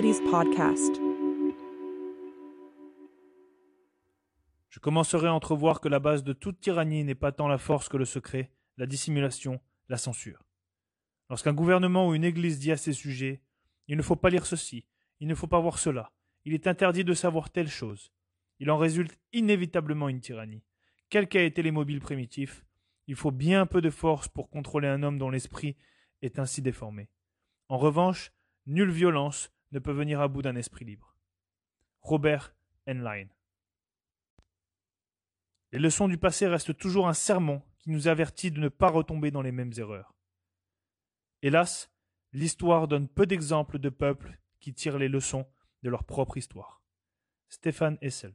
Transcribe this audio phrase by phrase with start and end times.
[0.00, 0.94] Podcast.
[4.68, 7.88] Je commencerai à entrevoir que la base de toute tyrannie n'est pas tant la force
[7.88, 10.44] que le secret, la dissimulation, la censure.
[11.28, 13.42] Lorsqu'un gouvernement ou une église dit à ses sujets
[13.88, 14.86] Il ne faut pas lire ceci,
[15.18, 16.12] il ne faut pas voir cela,
[16.44, 18.12] il est interdit de savoir telle chose,
[18.60, 20.62] il en résulte inévitablement une tyrannie.
[21.10, 22.64] Quels qu'aient été les mobiles primitifs,
[23.08, 25.76] il faut bien peu de force pour contrôler un homme dont l'esprit
[26.22, 27.10] est ainsi déformé.
[27.68, 28.30] En revanche,
[28.66, 31.14] nulle violence ne peut venir à bout d'un esprit libre.
[32.00, 32.54] Robert
[32.86, 33.26] Heinlein.
[35.72, 39.30] Les leçons du passé restent toujours un sermon qui nous avertit de ne pas retomber
[39.30, 40.14] dans les mêmes erreurs.
[41.42, 41.92] Hélas,
[42.32, 45.46] l'histoire donne peu d'exemples de peuples qui tirent les leçons
[45.82, 46.82] de leur propre histoire.
[47.48, 48.34] Stéphane Hessel.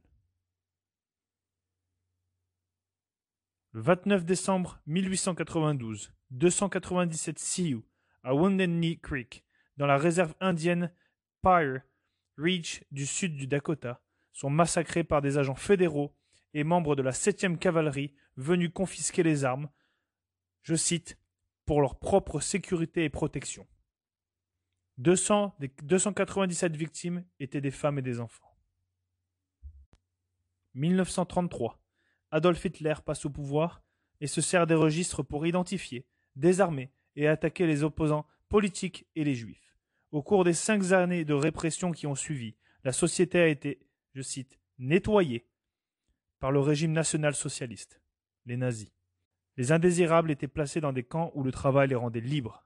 [3.72, 7.84] Le 29 décembre 1892, 297 Sioux
[8.22, 9.44] à Wounded Knee Creek,
[9.76, 10.92] dans la réserve indienne
[11.44, 11.82] Pyre
[12.38, 16.16] Ridge du sud du Dakota, sont massacrés par des agents fédéraux
[16.54, 19.68] et membres de la 7e cavalerie venus confisquer les armes,
[20.62, 21.18] je cite,
[21.66, 23.66] pour leur propre sécurité et protection.
[24.98, 28.56] 200 des 297 victimes étaient des femmes et des enfants.
[30.74, 31.78] 1933.
[32.30, 33.82] Adolf Hitler passe au pouvoir
[34.20, 36.06] et se sert des registres pour identifier,
[36.36, 39.63] désarmer et attaquer les opposants politiques et les juifs.
[40.14, 43.80] Au cours des cinq années de répression qui ont suivi, la société a été,
[44.14, 45.44] je cite, nettoyée
[46.38, 48.00] par le régime national-socialiste,
[48.46, 48.92] les nazis.
[49.56, 52.64] Les indésirables étaient placés dans des camps où le travail les rendait libres,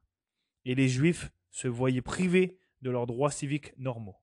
[0.67, 4.19] et les juifs se voyaient privés de leurs droits civiques normaux.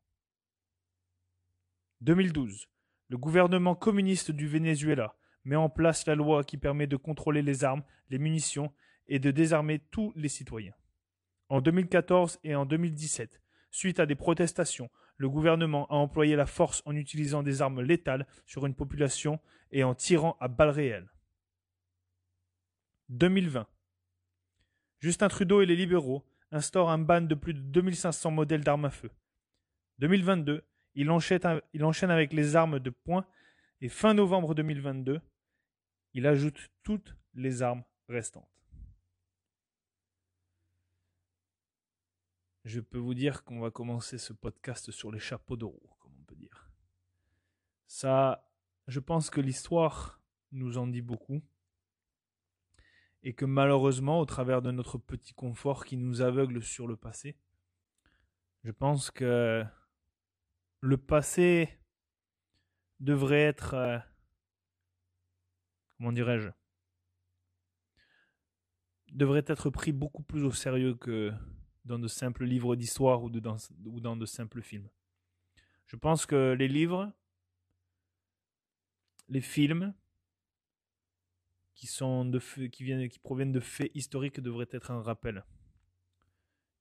[2.01, 2.67] 2012.
[3.07, 7.63] Le gouvernement communiste du Venezuela met en place la loi qui permet de contrôler les
[7.63, 8.71] armes, les munitions
[9.07, 10.75] et de désarmer tous les citoyens.
[11.49, 13.41] En 2014 et en 2017,
[13.71, 18.27] suite à des protestations, le gouvernement a employé la force en utilisant des armes létales
[18.45, 19.39] sur une population
[19.71, 21.09] et en tirant à balles réelles.
[23.09, 23.67] 2020.
[24.99, 28.89] Justin Trudeau et les libéraux instaurent un ban de plus de 2500 modèles d'armes à
[28.89, 29.11] feu.
[29.99, 30.63] 2022,
[30.95, 33.25] il enchaîne, avec les armes de poing
[33.81, 35.21] et fin novembre 2022,
[36.13, 38.54] il ajoute toutes les armes restantes.
[42.65, 46.13] Je peux vous dire qu'on va commencer ce podcast sur les chapeaux de roue, comme
[46.19, 46.67] on peut dire.
[47.85, 48.51] Ça,
[48.87, 50.19] je pense que l'histoire
[50.51, 51.43] nous en dit beaucoup.
[53.21, 57.37] Et que malheureusement, au travers de notre petit confort qui nous aveugle sur le passé,
[58.63, 59.63] je pense que
[60.81, 61.69] le passé
[62.99, 63.99] devrait être euh,
[65.97, 66.49] comment dirais-je,
[69.11, 71.31] devrait être pris beaucoup plus au sérieux que
[71.85, 74.89] dans de simples livres d'histoire ou, dans, ou dans de simples films.
[75.85, 77.13] Je pense que les livres,
[79.29, 79.93] les films,
[81.75, 85.45] qui sont de qui viennent, qui proviennent de faits historiques devraient être un rappel.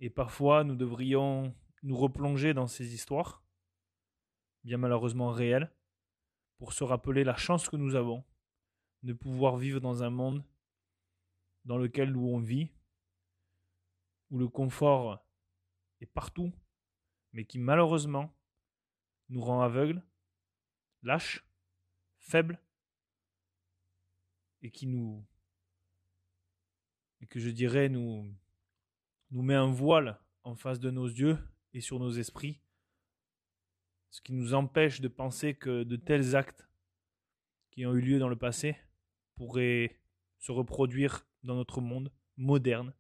[0.01, 3.43] Et parfois, nous devrions nous replonger dans ces histoires,
[4.63, 5.71] bien malheureusement réelles,
[6.59, 8.25] pour se rappeler la chance que nous avons
[9.03, 10.45] de pouvoir vivre dans un monde
[11.65, 12.71] dans lequel où on vit,
[14.31, 15.25] où le confort
[16.01, 16.53] est partout,
[17.33, 18.35] mais qui malheureusement
[19.29, 20.03] nous rend aveugles,
[21.03, 21.47] lâches,
[22.19, 22.61] faibles,
[24.63, 25.25] et qui nous
[27.21, 28.35] et que je dirais nous
[29.31, 31.39] nous met un voile en face de nos yeux
[31.73, 32.61] et sur nos esprits,
[34.11, 36.69] ce qui nous empêche de penser que de tels actes
[37.71, 38.77] qui ont eu lieu dans le passé
[39.35, 40.01] pourrait
[40.39, 42.95] se reproduire dans notre monde moderne,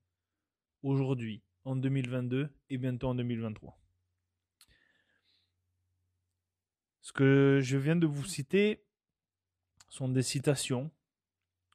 [0.84, 3.76] aujourd'hui, en 2022 et bientôt en 2023.
[7.00, 8.84] Ce que je viens de vous citer
[9.88, 10.90] sont des citations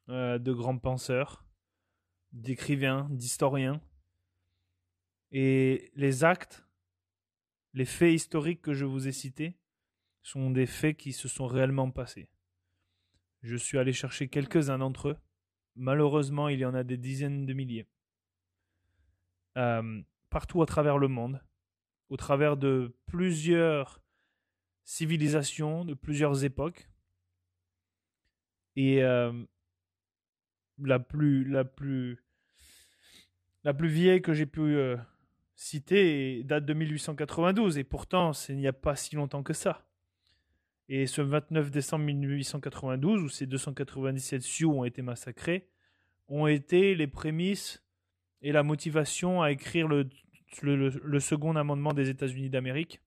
[0.10, 1.46] euh, de grands penseurs,
[2.32, 3.82] d'écrivains, d'historiens,
[5.32, 6.66] et les actes,
[7.74, 9.58] les faits historiques que je vous ai cités
[10.22, 12.30] sont des faits qui se sont réellement passés.
[13.42, 15.18] Je suis allé chercher quelques-uns d'entre eux.
[15.76, 17.88] Malheureusement, il y en a des dizaines de milliers.
[19.58, 21.42] Euh, partout à travers le monde,
[22.10, 24.02] au travers de plusieurs
[24.84, 26.90] civilisations, de plusieurs époques.
[28.76, 29.32] Et euh,
[30.78, 32.24] la plus la plus
[33.64, 34.96] la plus vieille que j'ai pu euh,
[35.56, 39.86] citer date de 1892 et pourtant il n'y a pas si longtemps que ça.
[40.88, 45.70] Et ce 29 décembre 1892, où ces 297 Sioux ont été massacrés,
[46.28, 47.84] ont été les prémices
[48.42, 53.02] et la motivation à écrire le, second amendement des États-Unis d'Amérique,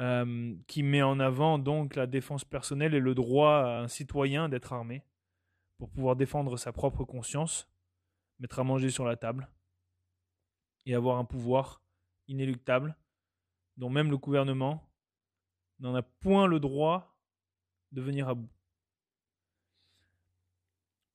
[0.00, 4.48] euh, qui met en avant donc la défense personnelle et le droit à un citoyen
[4.48, 5.04] d'être armé
[5.78, 7.68] pour pouvoir défendre sa propre conscience,
[8.38, 9.48] mettre à manger sur la table
[10.86, 11.82] et avoir un pouvoir
[12.28, 12.96] inéluctable
[13.76, 14.90] dont même le gouvernement
[15.80, 17.16] n'en a point le droit
[17.92, 18.50] de venir à bout.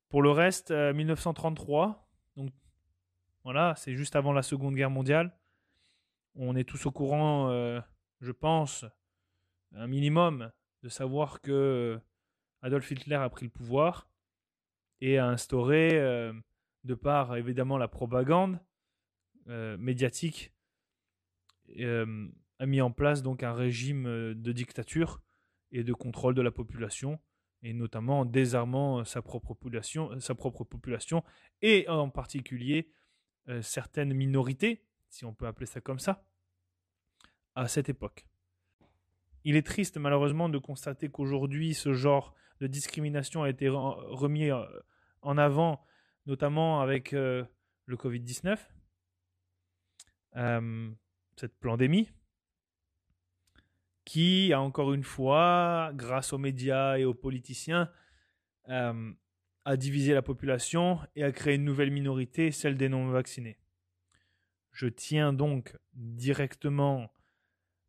[0.10, 2.05] Pour le reste, 1933, euh,
[3.46, 5.32] voilà, c'est juste avant la Seconde Guerre mondiale.
[6.36, 7.80] On est tous au courant, euh,
[8.20, 8.84] je pense,
[9.74, 10.52] un minimum,
[10.84, 11.98] de savoir que
[12.62, 14.10] Adolf Hitler a pris le pouvoir
[15.00, 16.34] et a instauré, euh,
[16.84, 18.60] de par évidemment la propagande
[19.48, 20.52] médiatique,
[21.80, 25.22] a mis en place donc un régime de dictature
[25.72, 27.20] et de contrôle de la population
[27.66, 31.24] et notamment en désarmant euh, sa propre population, euh, sa propre population
[31.62, 32.88] et en particulier
[33.50, 36.26] euh, certaines minorités, si on peut appeler ça comme ça,
[37.56, 38.26] à cette époque.
[39.44, 44.50] Il est triste malheureusement de constater qu'aujourd'hui ce genre de discrimination a été remis
[45.22, 45.86] en avant,
[46.26, 47.48] notamment avec le
[47.88, 48.58] Covid-19,
[51.36, 52.10] cette pandémie,
[54.06, 57.92] qui, encore une fois, grâce aux médias et aux politiciens,
[58.70, 59.12] euh,
[59.66, 63.58] a divisé la population et a créé une nouvelle minorité, celle des non-vaccinés.
[64.72, 67.12] Je tiens donc directement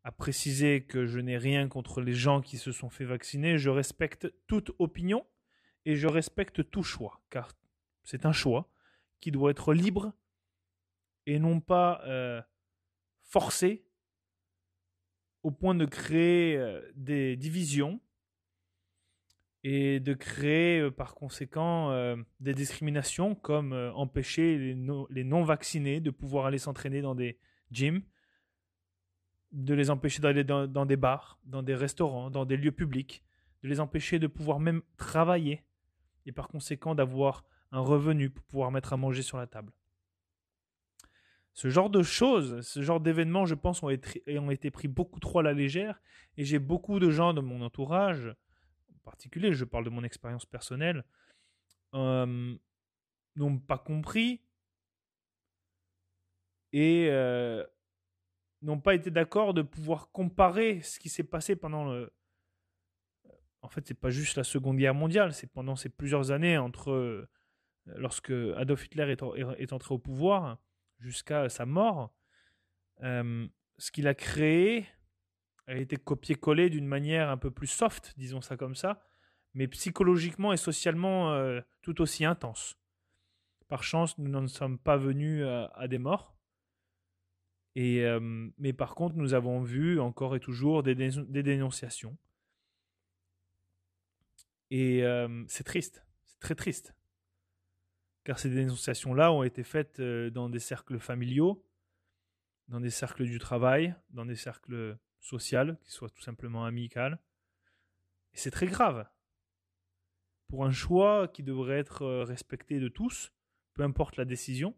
[0.03, 3.57] à préciser que je n'ai rien contre les gens qui se sont fait vacciner.
[3.57, 5.25] Je respecte toute opinion
[5.85, 7.51] et je respecte tout choix, car
[8.03, 8.71] c'est un choix
[9.19, 10.13] qui doit être libre
[11.25, 12.41] et non pas euh,
[13.21, 13.85] forcé
[15.43, 17.99] au point de créer euh, des divisions
[19.69, 26.45] et de créer euh, par conséquent euh, des discriminations comme empêcher les, non-vaccinés de pouvoir
[26.45, 27.37] aller s'entraîner dans des
[27.71, 28.01] gyms,
[29.51, 33.25] de les empêcher d'aller dans, des bars, dans des restaurants, dans des lieux publics,
[33.61, 35.65] de les empêcher de pouvoir même travailler
[36.25, 37.43] et par conséquent d'avoir
[37.73, 39.73] un revenu pour pouvoir mettre à manger sur la table.
[41.51, 45.19] Ce genre de choses, ce genre d'événements, je pense, ont été, ont été pris beaucoup
[45.19, 45.99] trop à la légère.
[46.37, 48.46] Et j'ai beaucoup de gens de mon entourage, en
[49.07, 51.05] particulier, je parle de mon expérience personnelle,
[51.93, 52.57] euh,
[53.37, 54.41] n'ont pas compris
[56.73, 57.65] et euh,
[58.61, 62.11] n'ont pas été d'accord de pouvoir comparer ce qui s'est passé pendant le.
[63.61, 66.91] En fait, c'est pas juste la Seconde Guerre mondiale, c'est pendant ces plusieurs années entre
[66.91, 67.29] euh,
[67.85, 69.15] lorsque Adolf Hitler
[69.57, 70.59] est, entré au pouvoir
[70.99, 72.13] jusqu'à sa mort,
[73.01, 74.85] ce qu'il a créé
[75.67, 79.05] a été copié-collé d'une manière un peu plus soft, disons ça comme ça,
[79.53, 82.79] mais psychologiquement et socialement euh, tout aussi intense.
[83.67, 86.37] Par chance, nous n'en sommes pas venus à, des morts.
[87.75, 92.17] Et, euh, mais par contre, nous avons vu encore et toujours des, dénonciations.
[94.71, 95.03] Et
[95.47, 96.97] c'est triste, c'est très triste
[98.27, 101.65] car ces dénonciations-là ont été faites euh, dans des cercles familiaux,
[102.67, 104.97] dans des cercles du travail, dans des cercles
[105.27, 107.15] sociaux, qui soient tout simplement amicaux.
[108.33, 109.07] Et c'est très grave.
[110.47, 113.33] Pour un choix qui devrait être euh, respecté de tous,
[113.73, 114.75] peu importe la décision.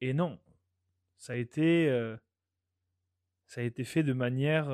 [0.00, 0.40] Et non,
[1.16, 2.16] ça a été, euh,
[3.46, 4.68] ça a été fait de manière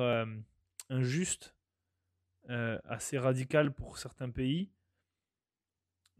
[0.89, 1.55] injuste,
[2.47, 4.71] assez radicale pour certains pays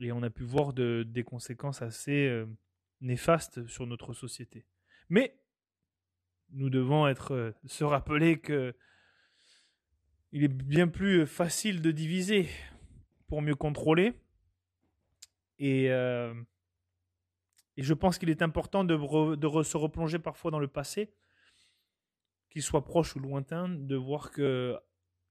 [0.02, 2.46] et on a pu voir des conséquences assez euh,
[3.02, 4.66] néfastes sur notre société.
[5.10, 5.40] Mais
[6.52, 8.76] nous devons être, euh, se rappeler que
[10.32, 12.48] il est bien plus facile de diviser
[13.28, 14.14] pour mieux contrôler.
[15.60, 16.34] Et, euh,
[17.76, 21.14] et je pense qu'il est important de, de se replonger parfois dans le passé,
[22.50, 24.78] qu'il soit proche ou lointain, de voir que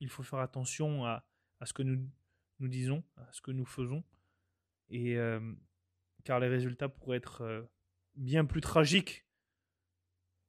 [0.00, 1.24] il faut faire attention à,
[1.60, 2.06] à ce que nous,
[2.58, 4.04] nous disons, à ce que nous faisons
[4.90, 5.16] et
[6.24, 7.68] car les résultats pourraient être
[8.16, 9.24] bien plus tragiques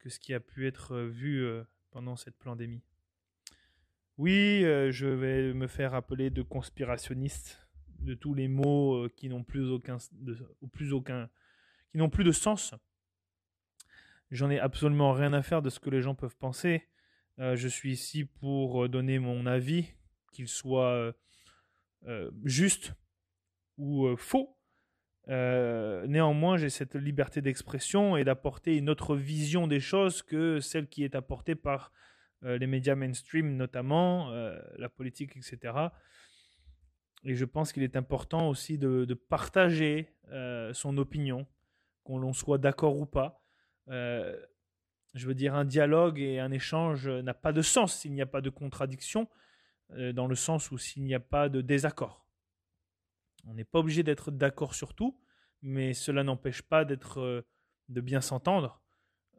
[0.01, 1.45] que ce qui a pu être vu
[1.91, 2.81] pendant cette pandémie.
[4.17, 7.67] Oui, je vais me faire appeler de conspirationniste
[7.99, 10.37] de tous les mots qui n'ont plus aucun, de,
[10.71, 11.29] plus aucun,
[11.91, 12.73] qui n'ont plus de sens.
[14.31, 16.87] J'en ai absolument rien à faire de ce que les gens peuvent penser.
[17.37, 19.93] je suis ici pour donner mon avis,
[20.31, 21.13] qu'il soit
[22.43, 22.93] juste
[23.77, 24.55] ou euh, faux.
[25.29, 30.87] Euh, néanmoins, j'ai cette liberté d'expression et d'apporter une autre vision des choses que celle
[30.87, 31.91] qui est apportée par
[32.43, 34.31] euh, les médias mainstream, notamment
[34.77, 35.73] la politique, etc.
[37.23, 40.15] Et je pense qu'il est important aussi de, de partager
[40.73, 41.45] son opinion,
[42.03, 43.43] qu'on l'on soit d'accord ou pas.
[43.87, 48.25] je veux dire, un dialogue et un échange n'a pas de sens s'il n'y a
[48.25, 49.27] pas de contradiction,
[49.97, 52.20] euh, dans le sens où s'il n'y a pas de désaccord.
[53.45, 55.19] On n'est pas obligé d'être d'accord sur tout,
[55.61, 57.41] mais cela n'empêche pas d'être, euh,
[57.89, 58.81] de bien s'entendre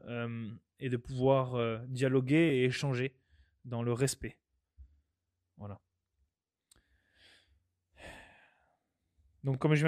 [0.04, 3.14] euh, et de pouvoir dialoguer et échanger
[3.64, 4.36] dans le respect.
[5.56, 5.80] Voilà.
[9.44, 9.84] Donc, comme je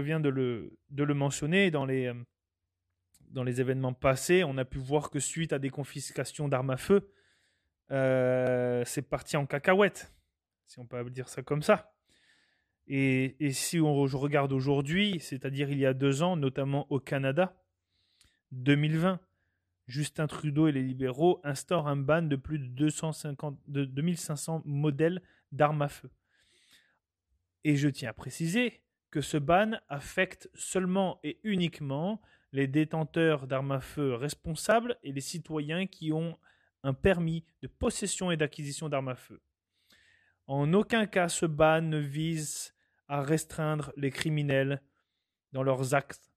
[0.00, 2.12] viens de, le, mentionner, dans les,
[3.30, 6.76] dans les événements passés, on a pu voir que suite à des confiscations d'armes à
[6.76, 7.12] feu,
[7.90, 10.12] euh, c'est parti en cacahuète,
[10.66, 11.95] si on peut dire ça comme ça.
[12.88, 17.56] Et, si on regarde aujourd'hui, c'est-à-dire il y a deux ans, notamment au Canada,
[18.52, 19.18] 2020,
[19.88, 25.22] Justin Trudeau et les libéraux instaurent un ban de plus de, 250, de 2500 modèles
[25.52, 26.10] d'armes à feu.
[27.64, 32.20] Et je tiens à préciser que ce ban affecte seulement et uniquement
[32.52, 36.38] les détenteurs d'armes à feu responsables et les citoyens qui ont
[36.82, 39.40] un permis de possession et d'acquisition d'armes à feu.
[40.46, 42.75] En aucun cas ce ban ne vise
[43.08, 44.82] à restreindre les criminels
[45.52, 46.32] dans leurs actes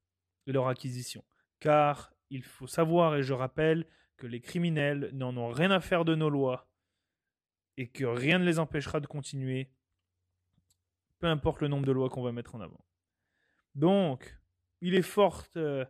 [0.48, 1.24] de leur acquisition,
[1.60, 3.86] car il faut savoir et je rappelle
[4.18, 6.70] que les criminels n'en ont rien à faire de nos lois
[7.78, 9.72] et que rien ne les empêchera de continuer,
[11.20, 12.86] peu importe le nombre de lois qu'on va mettre en avant.
[13.76, 14.38] Donc,
[14.82, 15.86] il est fort euh,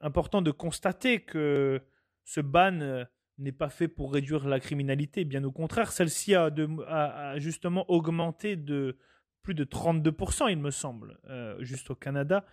[0.00, 1.82] important de constater que
[2.24, 3.04] ce ban euh,
[3.38, 5.24] n'est pas fait pour réduire la criminalité.
[5.24, 8.98] Bien au contraire, celle-ci a, justement augmenté de
[9.46, 12.44] plus de 32%, il me semble, euh, juste au Canada,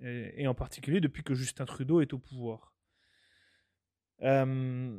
[0.00, 2.72] et, en particulier depuis que Justin Trudeau est au pouvoir.
[4.22, 4.98] Euh,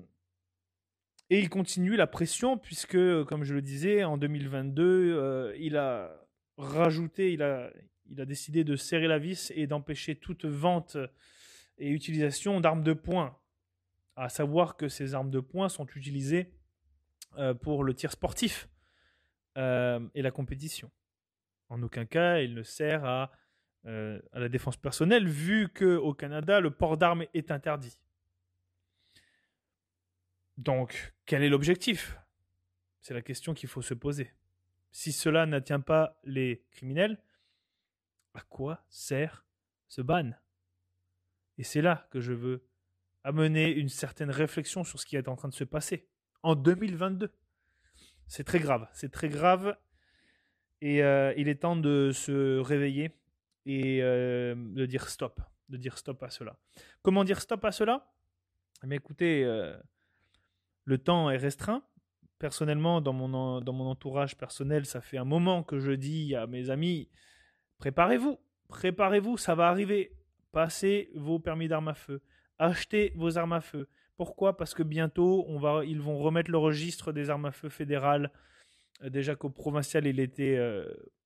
[1.31, 6.15] et il continue la pression puisque, comme je le disais, en 2022, il a
[6.59, 7.71] rajouté, il a,
[8.05, 10.95] décidé de serrer la vis et d'empêcher toute vente
[11.79, 13.35] et utilisation d'armes de poing.
[14.15, 16.53] À savoir que ces armes de poing sont utilisées
[17.39, 18.69] euh, pour le tir sportif
[19.57, 20.91] euh, et la compétition.
[21.69, 23.31] En aucun cas, il ne sert à,
[23.85, 27.97] euh, la défense personnelle, vu qu'au Canada, le port d'armes est interdit.
[30.57, 32.17] Donc, quel est l'objectif?
[33.01, 34.33] C'est la question qu'il faut se poser.
[34.91, 37.21] Si cela n'atteint pas les criminels,
[38.33, 39.45] à quoi sert
[39.87, 40.31] ce ban?
[41.57, 42.65] Et c'est là que je veux
[43.23, 46.07] amener une certaine réflexion sur ce qui est en train de se passer
[46.43, 47.31] en 2022.
[48.27, 49.77] C'est très grave, c'est très grave.
[50.85, 53.09] Et euh, il est temps de se réveiller
[53.65, 56.59] et euh, de dire stop, de dire stop à cela.
[57.01, 58.13] Comment dire stop à cela?
[58.83, 59.75] Mais écoutez, euh,
[60.83, 61.81] le temps est restreint.
[62.37, 66.45] Personnellement, dans mon, dans mon entourage personnel, ça fait un moment que je dis à
[66.45, 67.09] mes amis,
[67.79, 68.37] préparez-vous,
[68.67, 70.15] préparez-vous, ça va arriver
[70.51, 72.21] passez vos permis d'armes à feu,
[72.59, 73.87] achetez vos armes à feu.
[74.17, 74.55] Pourquoi?
[74.55, 78.31] Parce que bientôt, on va, ils vont remettre le registre des armes à feu fédérales.
[79.03, 80.85] Euh, déjà qu'au provincial, il était euh,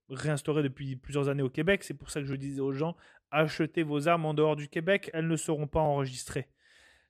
[0.10, 1.84] réinstauré depuis plusieurs années au Québec.
[1.84, 2.96] C'est pour ça que je disais aux gens,
[3.32, 6.48] achetez vos armes en dehors du Québec, elles ne seront pas enregistrées.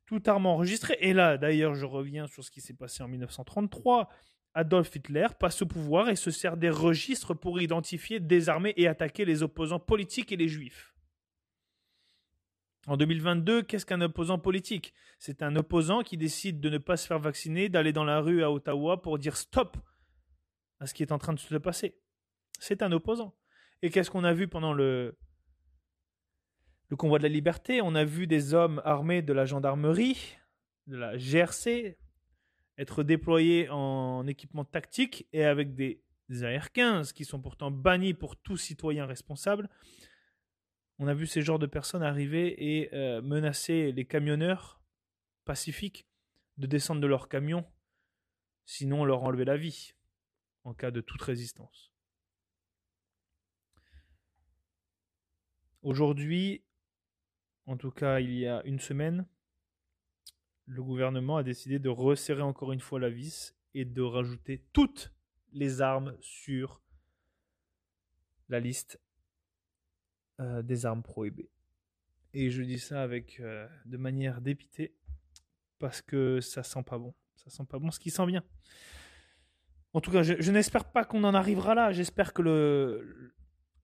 [0.05, 0.97] Toute arme enregistrée.
[1.01, 4.09] Et là, d'ailleurs, je reviens sur ce qui s'est passé en 1933.
[4.55, 9.23] Adolf Hitler passe au pouvoir et se sert des registres pour identifier, désarmer et attaquer
[9.23, 10.95] les opposants politiques et les juifs.
[12.87, 14.93] En 2022, qu'est-ce qu'un opposant politique?
[15.19, 18.41] C'est un opposant qui décide de ne pas se faire vacciner, d'aller dans la rue
[18.41, 19.77] à Ottawa pour dire stop
[20.79, 21.99] à ce qui est en train de se passer.
[22.59, 23.35] C'est un opposant.
[23.81, 25.17] Et qu'est-ce qu'on a vu pendant le,
[26.97, 27.81] convoi de la liberté?
[27.81, 30.37] On a vu des hommes armés de la gendarmerie,
[30.87, 31.97] de la GRC,
[32.77, 38.57] être déployés en équipement tactique et avec des AR-15 qui sont pourtant bannis pour tout
[38.57, 39.69] citoyen responsable
[40.99, 44.81] on a vu ces genres de personnes arriver et euh, menacer les camionneurs
[45.45, 46.05] pacifiques
[46.57, 47.65] de descendre de leur camion,
[48.65, 49.93] sinon leur enlever la vie
[50.63, 51.91] en cas de toute résistance.
[55.81, 56.63] Aujourd'hui,
[57.65, 59.25] en tout cas il y a une semaine,
[60.65, 65.13] le gouvernement a décidé de resserrer encore une fois la vis et de rajouter toutes
[65.51, 66.81] les armes sur
[68.49, 68.99] la liste
[70.39, 71.49] euh, des armes prohibées.
[72.33, 74.93] Et je dis ça avec euh, de manière dépitée
[75.79, 77.13] parce que ça sent pas bon.
[77.35, 78.43] Ça sent pas bon ce qui sent bien.
[79.93, 81.91] En tout cas, je, n'espère pas qu'on en arrivera là.
[81.91, 83.33] J'espère que le,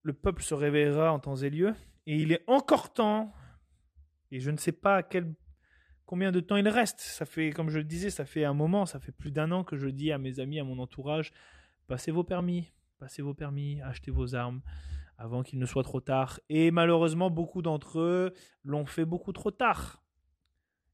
[0.04, 1.74] le peuple se réveillera en temps et lieu.
[2.06, 3.34] Et il est encore temps,
[4.32, 5.02] et je ne sais pas
[6.06, 7.00] combien de temps il reste.
[7.00, 9.64] Ça fait, comme je le disais, ça fait un moment, ça fait plus d'un an
[9.64, 11.34] que je dis à mes amis, à mon entourage,
[11.88, 14.62] passez vos permis, passez vos permis, achetez vos armes
[15.18, 16.40] avant qu'il ne soit trop tard.
[16.50, 18.34] Et malheureusement, beaucoup d'entre eux
[18.64, 20.05] l'ont fait beaucoup trop tard.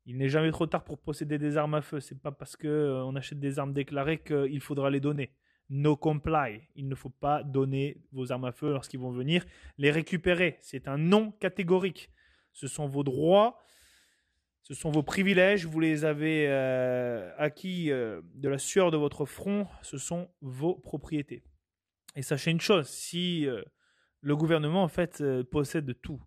[0.05, 2.00] Il n'est jamais trop tard pour posséder des armes à feu.
[2.00, 5.34] C'est pas parce que euh, achète des armes déclarées qu'il faudra les donner.
[5.70, 6.62] No comply.
[6.75, 9.46] Il ne faut pas donner vos armes à feu lorsqu'ils vont venir
[9.77, 10.58] les récupérer.
[10.60, 12.10] C'est un non catégorique.
[12.51, 13.60] Ce sont vos droits,
[14.63, 15.65] ce sont vos privilèges.
[15.65, 19.67] Vous les avez euh, acquis euh, de la sueur de votre front.
[19.84, 21.43] Ce sont vos propriétés.
[22.15, 23.48] Et sachez une chose, si
[24.20, 26.22] le gouvernement en fait possède tout,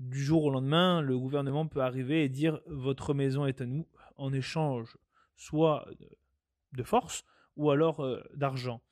[0.00, 3.86] du jour au lendemain, le gouvernement peut arriver et dire votre maison est à nous
[4.16, 4.96] en échange
[5.36, 5.86] soit
[6.72, 7.24] de, force
[7.56, 8.82] ou alors euh, d'argent.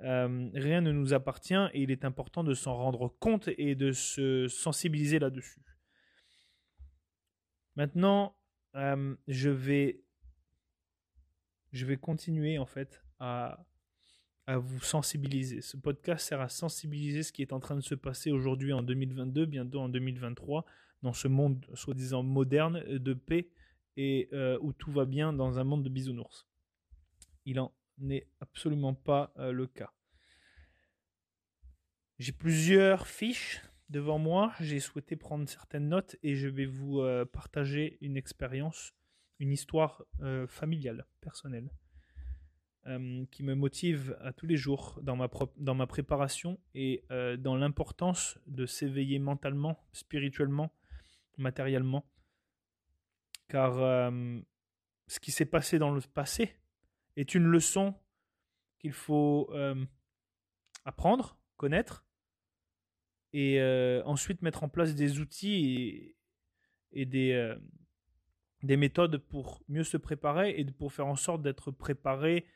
[0.00, 3.92] Euh, rien ne nous appartient et il est important de s'en rendre compte et de
[3.92, 5.60] se sensibiliser là-dessus.
[7.76, 8.36] Maintenant,
[8.74, 10.02] euh, je vais
[11.72, 13.64] je vais continuer en fait à
[14.50, 15.60] à vous sensibiliser.
[15.60, 18.82] Ce podcast sert à sensibiliser ce qui est en train de se passer aujourd'hui en
[18.82, 20.64] 2022, bientôt en 2023,
[21.02, 23.48] dans ce monde soi-disant moderne de paix
[23.96, 26.48] et euh, où tout va bien dans un monde de bisounours.
[27.44, 27.72] Il n'en
[28.08, 29.92] est absolument pas euh, le cas.
[32.18, 37.24] J'ai plusieurs fiches devant moi, j'ai souhaité prendre certaines notes et je vais vous euh,
[37.24, 38.94] partager une expérience,
[39.38, 40.04] une histoire
[40.48, 41.70] familiale, personnelle.
[42.86, 47.36] Euh, qui me motive à tous les jours dans ma, dans ma préparation et euh,
[47.36, 50.72] dans l'importance de s'éveiller mentalement, spirituellement,
[51.36, 52.10] matériellement.
[53.48, 54.40] Car euh,
[55.08, 56.56] ce qui s'est passé dans le passé
[57.16, 57.94] est une leçon
[58.78, 59.52] qu'il faut
[60.86, 62.06] apprendre, connaître,
[63.34, 63.60] et
[64.06, 66.16] ensuite mettre en place des outils et,
[66.92, 67.56] et des,
[68.62, 72.46] des méthodes pour mieux se préparer et pour faire en sorte d'être préparé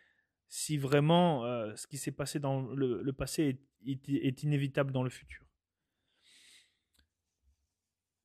[0.48, 5.44] si vraiment euh, ce qui s'est passé dans le, passé est, inévitable dans le futur.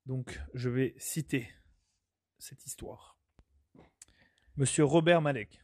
[0.05, 1.49] Donc, je vais citer
[2.38, 3.17] cette histoire.
[4.55, 5.62] Monsieur Robert Malek,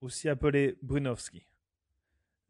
[0.00, 1.46] aussi appelé Brunowski,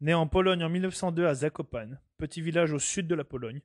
[0.01, 3.61] né en Pologne en 1902 à Zakopane, petit village au sud de la Pologne,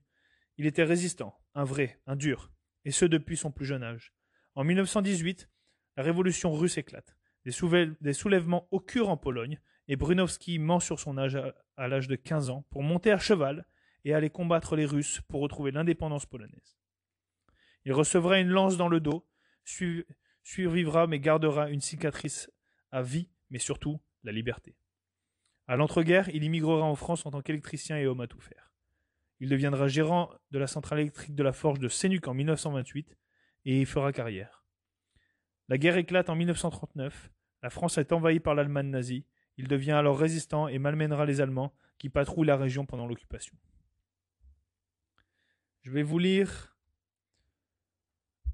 [0.59, 2.51] il était résistant, un vrai, un dur,
[2.85, 4.15] et ce depuis son plus jeune âge.
[4.55, 5.49] En 1918,
[5.97, 7.17] la révolution russe éclate.
[7.45, 11.39] Des, soulèvements occurrent en Pologne et Brunowski ment sur son âge
[11.77, 13.67] à, l'âge de 15 ans pour monter à cheval
[14.05, 16.79] et aller combattre les Russes pour retrouver l'indépendance polonaise.
[17.85, 19.27] Il recevra une lance dans le dos,
[20.43, 22.51] survivra mais gardera une cicatrice
[22.91, 24.77] à vie, mais surtout la liberté.
[25.67, 28.73] À l'entre-guerre, il immigrera en France en tant qu'électricien et homme à tout faire.
[29.41, 33.17] Il deviendra gérant de la centrale électrique de la Forge de Sénuc en 1928
[33.65, 34.65] et y fera carrière.
[35.69, 37.31] La guerre éclate en 1939,
[37.63, 39.25] la France est envahie par l'Allemagne nazie
[39.57, 43.57] il devient alors résistant et malmènera les Allemands qui patrouillent la région pendant l'occupation.
[45.83, 46.77] Je vais vous lire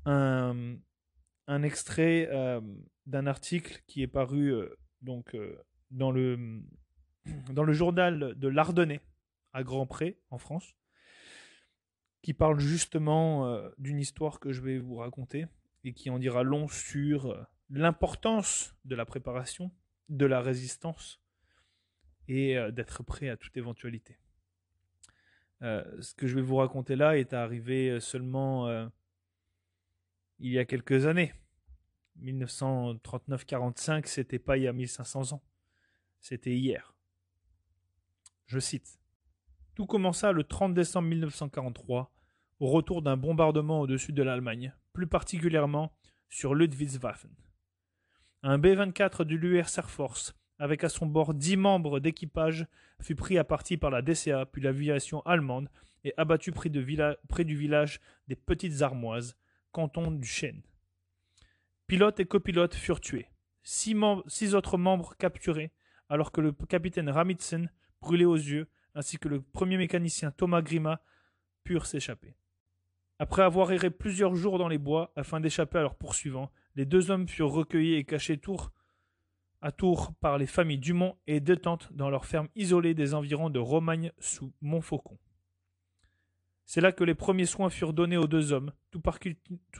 [0.07, 2.61] un, extrait euh,
[3.07, 4.75] d'un article qui est paru euh,
[5.35, 6.63] euh, dans, le,
[7.51, 9.01] dans le journal de l'Ardennais
[9.53, 10.75] à Grand Pré en France,
[12.23, 15.47] qui parle justement d'une histoire que je vais vous raconter
[15.85, 19.71] et qui en dira long sur l'importance de la préparation
[20.09, 21.21] de la résistance
[22.29, 24.19] et euh, d'être prêt à toute éventualité.
[25.63, 28.69] Euh, ce que je vais vous raconter là est arrivé euh, seulement
[30.39, 31.35] il y a quelques années.
[32.23, 35.43] 1939-45, c'était pas il y a 1500 ans,
[36.21, 36.95] c'était hier.
[38.47, 38.99] Je cite.
[39.75, 42.13] Tout commença le 30 décembre 1943
[42.59, 45.93] au retour d'un bombardement au-dessus de l'Allemagne, plus particulièrement
[46.29, 47.31] sur Ludwigswaffen.
[48.45, 52.67] Un B-24 du l'URSS Air Force, avec à son bord dix membres d'équipage,
[53.01, 55.69] fut pris à partie par la DCA puis l'aviation allemande
[56.05, 59.37] et abattu près, du village des Petites Armoises,
[59.73, 60.63] canton du Chêne.
[61.89, 63.29] Pilote et copilote furent tués.
[63.65, 63.97] Six,
[64.29, 65.73] six, autres membres capturés,
[66.09, 71.03] alors que le capitaine Ramitsen, brûlé aux yeux, ainsi que le premier mécanicien Thomas Grima,
[71.65, 72.37] purent s'échapper.
[73.19, 77.11] Après avoir erré plusieurs jours dans les bois afin d'échapper à leurs poursuivants, les deux
[77.11, 78.71] hommes furent recueillis et cachés tour
[79.61, 83.59] à tour par les familles Dumont et Detente dans leur ferme isolée des environs de
[83.59, 85.19] Romagne sous Montfaucon.
[86.67, 89.01] C'est là que les premiers soins furent donnés aux deux hommes, tout,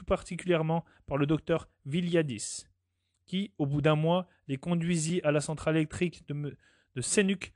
[0.05, 2.67] particulièrement par le docteur Viliadis,
[3.25, 6.57] qui, au bout d'un mois, les conduisit à la centrale électrique de,
[6.95, 7.01] de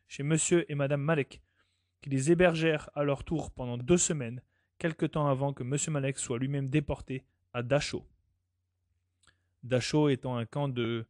[0.08, 1.42] chez monsieur et madame Malek,
[2.02, 4.42] qui les hébergèrent à leur tour pendant deux semaines,
[4.78, 8.08] quelque temps avant que monsieur Malek soit lui-même déporté à Dachau.
[9.64, 11.06] Dachau étant un camp de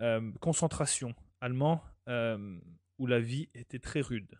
[0.00, 2.58] euh, concentration allemand euh,
[2.98, 4.38] où la vie était très rude.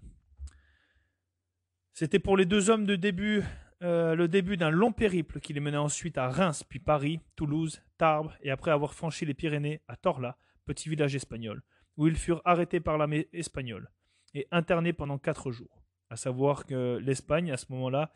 [1.92, 3.42] C'était pour les deux hommes de début
[3.82, 7.80] euh, le début d'un long périple qui les menait ensuite à Reims, puis Paris, Toulouse,
[7.96, 11.62] Tarbes, et après avoir franchi les Pyrénées, à Torla, petit village espagnol,
[11.96, 13.88] où ils furent arrêtés par l'armée espagnole
[14.34, 15.84] et internés pendant quatre jours.
[16.11, 18.11] À savoir que l'Espagne, à ce moment-là,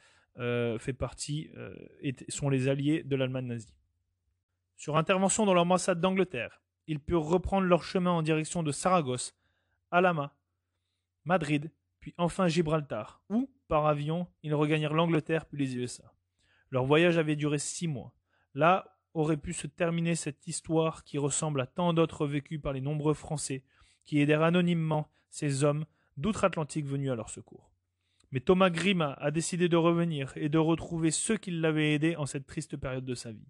[0.78, 1.74] fait partie, euh,
[2.28, 3.74] sont les alliés de l'Allemagne nazie.
[4.82, 9.32] Sur intervention dans l'ambassade d'Angleterre, ils purent reprendre leur chemin en direction de Saragosse,
[9.92, 10.34] Alama,
[11.24, 16.12] Madrid, puis enfin Gibraltar, où, par avion, ils regagnèrent l'Angleterre puis les USA.
[16.70, 18.12] Leur voyage avait duré six mois.
[18.54, 22.80] Là aurait pu se terminer cette histoire qui ressemble à tant d'autres vécues par les
[22.80, 23.62] nombreux Français
[24.04, 25.84] qui aidèrent anonymement ces hommes
[26.16, 27.70] d'outre-Atlantique venus à leur secours.
[28.32, 32.26] Mais Thomas Grima a décidé de revenir et de retrouver ceux qui l'avaient aidé en
[32.26, 33.46] cette triste période de sa vie.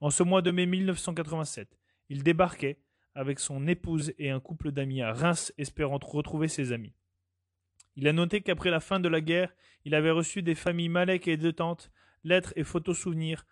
[0.00, 2.78] En ce mois de mai 1987, il débarquait
[3.14, 6.94] avec son épouse et un couple d'amis à Reims espérant retrouver ses amis.
[7.96, 9.52] Il a noté qu'après la fin de la guerre,
[9.84, 11.90] il avait reçu des familles Malek et de tantes,
[12.22, 13.44] lettres et photos souvenirs,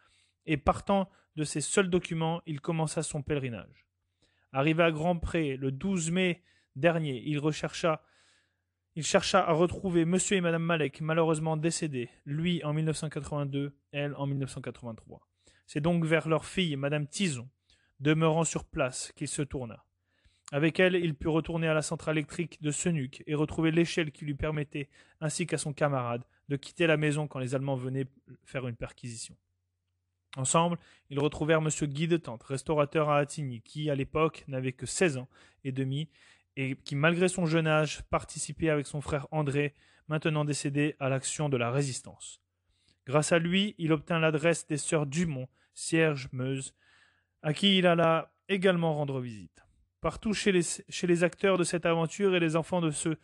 [0.47, 3.87] et partant de ces seuls documents, il commença son pèlerinage.
[4.53, 6.45] Arrivé à Grand Pré le 12 mai
[6.77, 8.03] dernier, il rechercha
[8.95, 14.27] il chercha à retrouver monsieur et madame Malek, malheureusement décédés, lui en 1982, elle en
[14.27, 15.21] 1983.
[15.67, 17.49] C'est donc vers leur fille, madame Tison,
[18.01, 19.85] demeurant sur place, qu'il se tourna.
[20.53, 24.25] Avec elle, il put retourner à la centrale électrique de Senuc et retrouver l'échelle qui
[24.25, 24.89] lui permettait,
[25.21, 28.07] ainsi qu'à son camarade, de quitter la maison quand les Allemands venaient
[28.45, 29.37] faire une perquisition.
[30.37, 30.79] Ensemble,
[31.11, 31.71] ils retrouvèrent M.
[31.89, 35.29] Guy de Tente, restaurateur à Attigny, qui, à l'époque, n'avait que seize ans
[35.65, 36.09] et demi,
[36.57, 39.75] et qui, malgré son jeune âge, participait avec son frère André,
[40.07, 42.41] maintenant décédé, à l'action de la résistance.
[43.07, 46.75] Grâce à lui, il obtint l'adresse des sœurs Dumont, Cierge, Meuse,
[47.43, 49.65] à qui il alla également rendre visite.
[50.01, 53.17] Partout chez les, acteurs de cette aventure et les enfants de ceux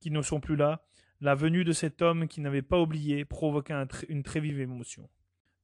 [0.00, 0.84] qui ne sont plus là,
[1.20, 5.08] la venue de cet homme qui n'avait pas oublié provoqua une très vive émotion.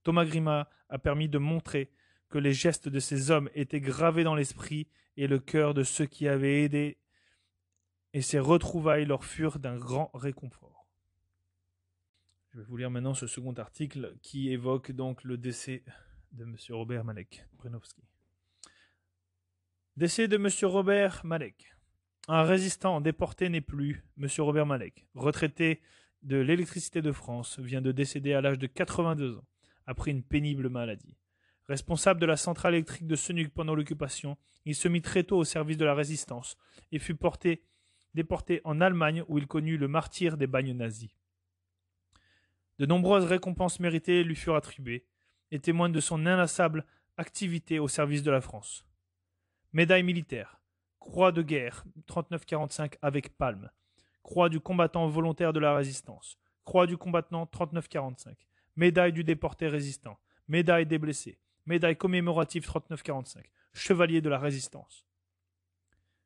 [0.03, 1.91] Thomas Grima a permis de montrer
[2.29, 6.07] que les gestes de ces hommes étaient gravés dans l'esprit et le cœur de ceux
[6.07, 6.99] qui avaient aidé,
[8.13, 10.70] et ces retrouvailles leur furent d'un grand réconfort.
[12.53, 15.85] Je vais vous lire maintenant ce second article qui évoque donc le décès
[16.33, 16.57] de M.
[16.71, 18.03] Robert Malek Brenowski.
[19.97, 20.49] Décès de M.
[20.65, 21.77] Robert Malek.
[22.27, 24.27] Un résistant déporté n'est plus M.
[24.39, 25.81] Robert Malek, retraité
[26.23, 29.47] de l'électricité de France, vient de décéder à l'âge de 82 ans,
[29.87, 31.17] après une pénible maladie.
[31.69, 35.45] Responsable de la centrale électrique de Senuc pendant l'occupation, il se mit très tôt au
[35.45, 36.59] service de la résistance
[36.91, 37.63] et fut porté,
[38.15, 41.11] déporté en Allemagne où il connut le martyr des bagnes nazis.
[42.81, 45.05] De nombreuses récompenses méritées lui furent attribuées
[45.51, 46.87] et témoignent de son inlassable
[47.19, 48.87] activité au service de la France.
[49.75, 50.63] Médaille militaire,
[50.99, 53.71] croix de guerre 39-45 avec palme,
[54.23, 58.35] croix du combattant volontaire de la résistance, croix du combattant 39-45,
[58.77, 63.43] médaille du déporté résistant, médaille des blessés, médaille commémorative 39-45,
[63.75, 65.05] chevalier de la résistance.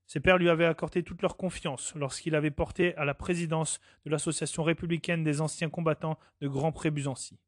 [0.07, 4.11] Ses pères lui avaient accordé toute leur confiance lorsqu'il avait porté à la présidence de
[4.11, 7.38] l'Association républicaine des anciens combattants de Grand Prébuzancy.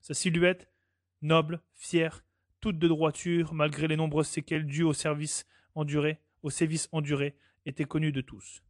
[0.00, 0.70] Sa silhouette,
[1.22, 2.24] noble, fière,
[2.60, 7.84] toute de droiture, malgré les nombreuses séquelles dues au service enduré, au sévice enduré, était
[7.84, 8.62] connue de tous.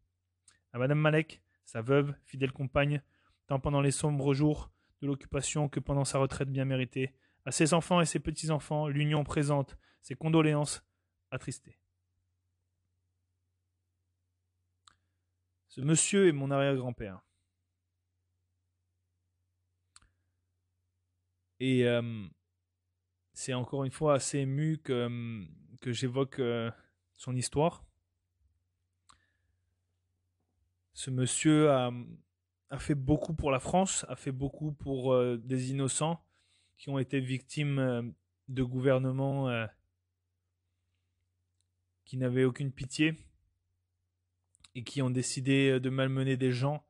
[0.73, 3.03] À Madame Malek, sa veuve, fidèle compagne,
[3.47, 7.15] tant pendant les sombres jours de l'occupation que pendant sa retraite bien méritée,
[7.45, 10.83] à ses enfants et ses petits-enfants, l'union présente ses condoléances
[11.31, 11.79] attristées.
[15.79, 17.21] Ce monsieur est mon arrière-grand-père.
[21.61, 22.27] Et euh,
[23.33, 25.45] c'est encore une fois assez ému que, euh,
[25.81, 26.69] que j'évoque euh,
[27.15, 27.85] son histoire.
[30.95, 31.93] Ce monsieur a,
[32.81, 36.21] fait beaucoup pour la France, a fait beaucoup pour des innocents
[36.77, 38.13] qui ont été victimes
[38.49, 39.69] de gouvernements
[42.05, 43.15] qui n'avaient aucune pitié
[44.75, 46.85] et qui ont décidé de malmener des gens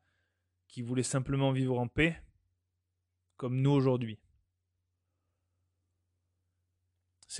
[0.69, 2.23] qui voulaient simplement vivre en paix,
[3.37, 4.19] comme nous aujourd'hui.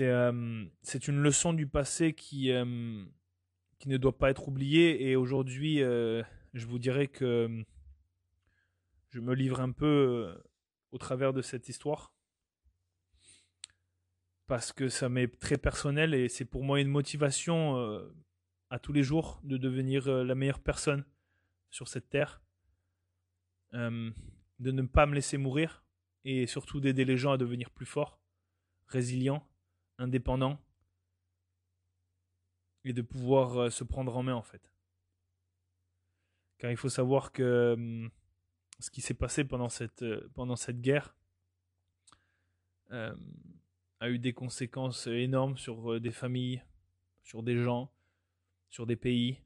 [0.01, 3.05] Euh, c'est une leçon du passé qui, euh,
[3.79, 5.09] qui ne doit pas être oubliée.
[5.09, 6.23] Et aujourd'hui, euh,
[6.55, 7.65] je vous dirais que
[9.11, 10.41] je me livre un peu
[10.93, 12.13] au travers de cette histoire.
[14.47, 17.77] Parce que ça m'est très personnel et c'est pour moi une motivation
[18.71, 21.05] à tous les jours de devenir la meilleure personne
[21.71, 22.43] sur cette terre.
[23.73, 24.13] de
[24.73, 25.85] ne pas me laisser mourir
[26.25, 28.21] et surtout d'aider les gens à devenir plus forts,
[28.87, 29.49] résilients
[29.99, 30.61] indépendant
[32.85, 34.73] et de pouvoir euh, se prendre en main en fait.
[36.59, 38.09] Car il faut savoir que
[38.81, 41.17] ce qui s'est passé pendant cette guerre
[42.91, 46.63] a eu des conséquences énormes sur des familles,
[47.23, 47.93] sur des gens,
[48.69, 49.41] sur des pays.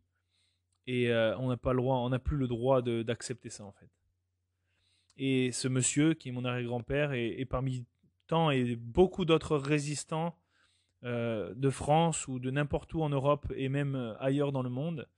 [0.86, 3.88] Et on n'a pas le droit, on n'a plus le droit d'accepter ça en fait.
[5.16, 7.86] Et ce monsieur, qui est mon arrière-grand-père, est, parmi
[8.26, 10.38] tant et beaucoup d'autres résistants
[11.04, 14.70] euh, de France ou de n'importe où en Europe et même euh, ailleurs dans le
[14.70, 15.08] monde,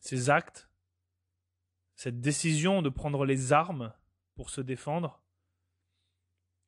[0.00, 0.68] ces actes,
[1.94, 3.92] cette décision de prendre les armes
[4.34, 5.22] pour se défendre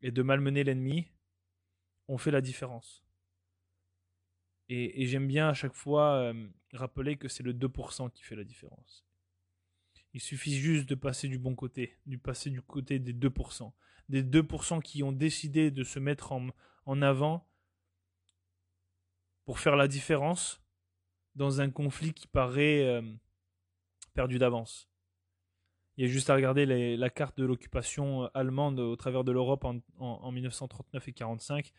[0.00, 1.10] et de malmener l'ennemi,
[2.08, 3.04] ont fait la différence.
[4.72, 6.32] Et, j'aime bien à chaque fois
[6.72, 9.04] rappeler que c'est le 2% qui fait la différence.
[10.14, 13.72] Il suffit juste de passer du bon côté, de passer du côté des 2%.
[14.08, 16.48] Des 2% qui ont décidé de se mettre en,
[16.86, 17.48] en avant
[19.44, 20.62] pour faire la différence
[21.34, 23.02] dans un conflit qui paraît
[24.14, 24.88] perdu d'avance.
[25.96, 26.64] Il y a juste à regarder
[26.96, 31.72] la carte de l'occupation allemande au travers de l'Europe en, en, 1939 et 1945.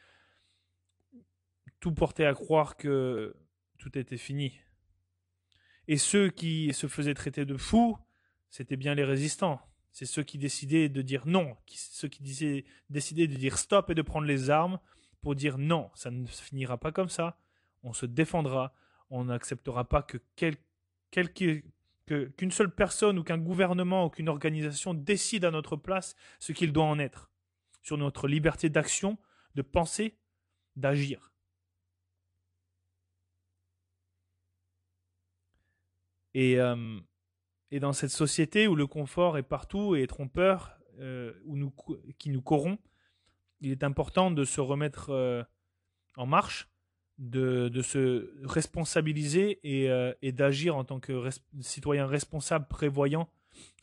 [1.81, 3.35] Tout portait à croire que
[3.77, 4.57] tout était fini.
[5.89, 7.97] Et ceux qui se faisaient traiter de fous
[8.51, 9.59] c'était bien les résistants.
[9.91, 14.01] C'est ceux qui décidaient de dire non, ceux qui décidaient de dire stop et de
[14.01, 14.79] prendre les armes
[15.21, 17.37] pour dire non, ça ne finira pas comme ça,
[17.83, 18.73] on se défendra,
[19.09, 20.17] on n'acceptera pas que
[22.37, 26.73] qu'une seule personne ou qu'un gouvernement ou qu'une organisation décide à notre place ce qu'il
[26.73, 27.29] doit en être,
[27.81, 29.17] sur notre liberté d'action,
[29.55, 30.17] de penser,
[30.75, 31.30] d'agir.
[36.33, 36.99] Et euh,
[37.71, 41.73] et dans cette société où le confort est partout et est trompeur, euh, où nous,
[42.19, 42.81] qui nous corrompt,
[43.61, 45.41] il est important de se remettre euh,
[46.17, 46.69] en marche,
[47.17, 49.89] de, de se responsabiliser et,
[50.21, 53.29] et d'agir en tant que citoyen responsable, prévoyant,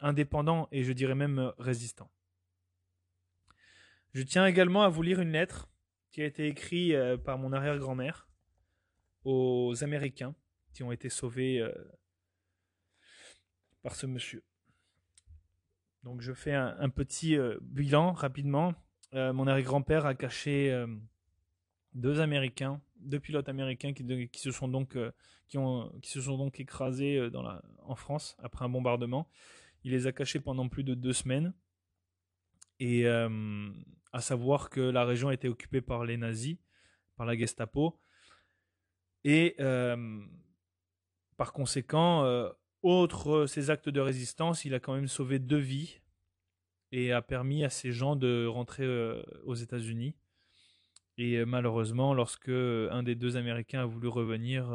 [0.00, 2.10] indépendant et je dirais même résistant.
[4.12, 5.68] Je tiens également à vous lire une lettre
[6.10, 8.28] qui a été écrite par mon arrière-grand-mère
[9.24, 10.34] aux Américains
[10.72, 11.64] qui ont été sauvés
[13.94, 14.42] ce monsieur.
[16.08, 18.74] Donc je fais un, petit euh, bilan rapidement.
[19.14, 20.86] Euh, mon arrière-grand-père a caché euh,
[21.94, 24.96] deux Américains, deux pilotes américains qui, qui se sont donc
[25.48, 29.28] qui ont qui se sont donc écrasés dans la, en France après un bombardement.
[29.84, 31.52] Il les a cachés pendant plus de deux semaines.
[32.80, 36.58] Et à savoir que la région était occupée par les nazis,
[37.16, 38.00] par la Gestapo.
[39.24, 39.56] Et
[41.36, 42.24] par conséquent,
[42.82, 46.00] autre euh, ces actes de résistance, il a quand même sauvé deux vies
[46.92, 50.14] et a permis à ces gens de rentrer euh, aux États-Unis.
[51.18, 54.68] Et euh, malheureusement, lorsque un des deux Américains a voulu revenir,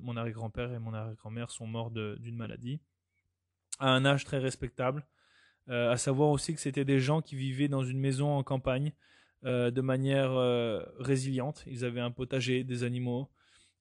[0.00, 2.80] mon arrière-grand-père et mon arrière-grand-mère sont morts d'une maladie
[3.78, 5.04] à un âge très respectable.
[5.68, 8.92] à savoir aussi que c'était des gens qui vivaient dans une maison en campagne
[9.42, 10.32] de manière
[10.98, 11.64] résiliente.
[11.66, 13.28] Ils avaient un potager, des animaux,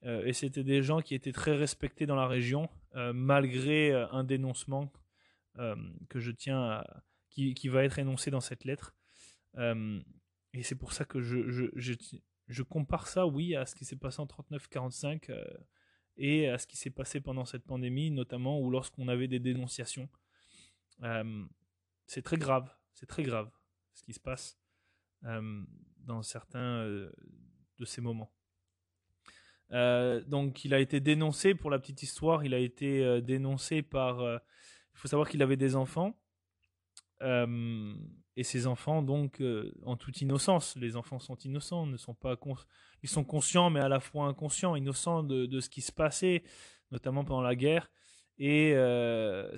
[0.06, 4.08] euh, et c'était des gens qui étaient très respectés dans la région, euh, malgré euh,
[4.12, 4.92] un dénoncement
[6.10, 6.84] que je tiens
[7.30, 8.96] qui, va être énoncé dans cette lettre.
[9.56, 14.26] et c'est pour ça que je, compare ça, oui, à ce qui s'est passé en
[14.26, 15.32] 39-45
[16.18, 20.10] et à ce qui s'est passé pendant cette pandémie, notamment ou lorsqu'on avait des dénonciations.
[22.08, 23.52] c'est très grave, c'est très grave
[23.94, 24.58] ce qui se passe
[25.22, 28.34] dans certains de ces moments.
[29.74, 33.82] Euh, donc il a été dénoncé, pour la petite histoire, il a été euh, dénoncé
[33.82, 34.20] par...
[34.20, 34.38] Euh,
[34.94, 36.16] il faut savoir qu'il avait des enfants.
[37.22, 39.42] et ces enfants, donc,
[39.86, 42.36] en toute innocence, les enfants sont innocents, ne sont pas
[43.02, 46.44] ils sont conscients, mais à la fois inconscients, innocents de, ce qui se passait,
[46.92, 47.90] notamment pendant la guerre.
[48.38, 48.76] Et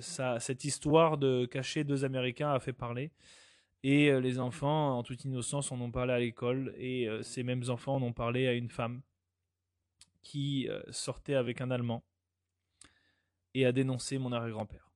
[0.00, 3.12] cette histoire de cacher deux Américains a fait parler.
[3.82, 6.74] Et les enfants, en toute innocence, en ont parlé à l'école.
[6.78, 9.02] Et ces mêmes enfants en ont parlé à une femme
[10.26, 12.04] qui euh, sortait avec un Allemand
[13.54, 14.90] et a dénoncé mon arrière-grand-père.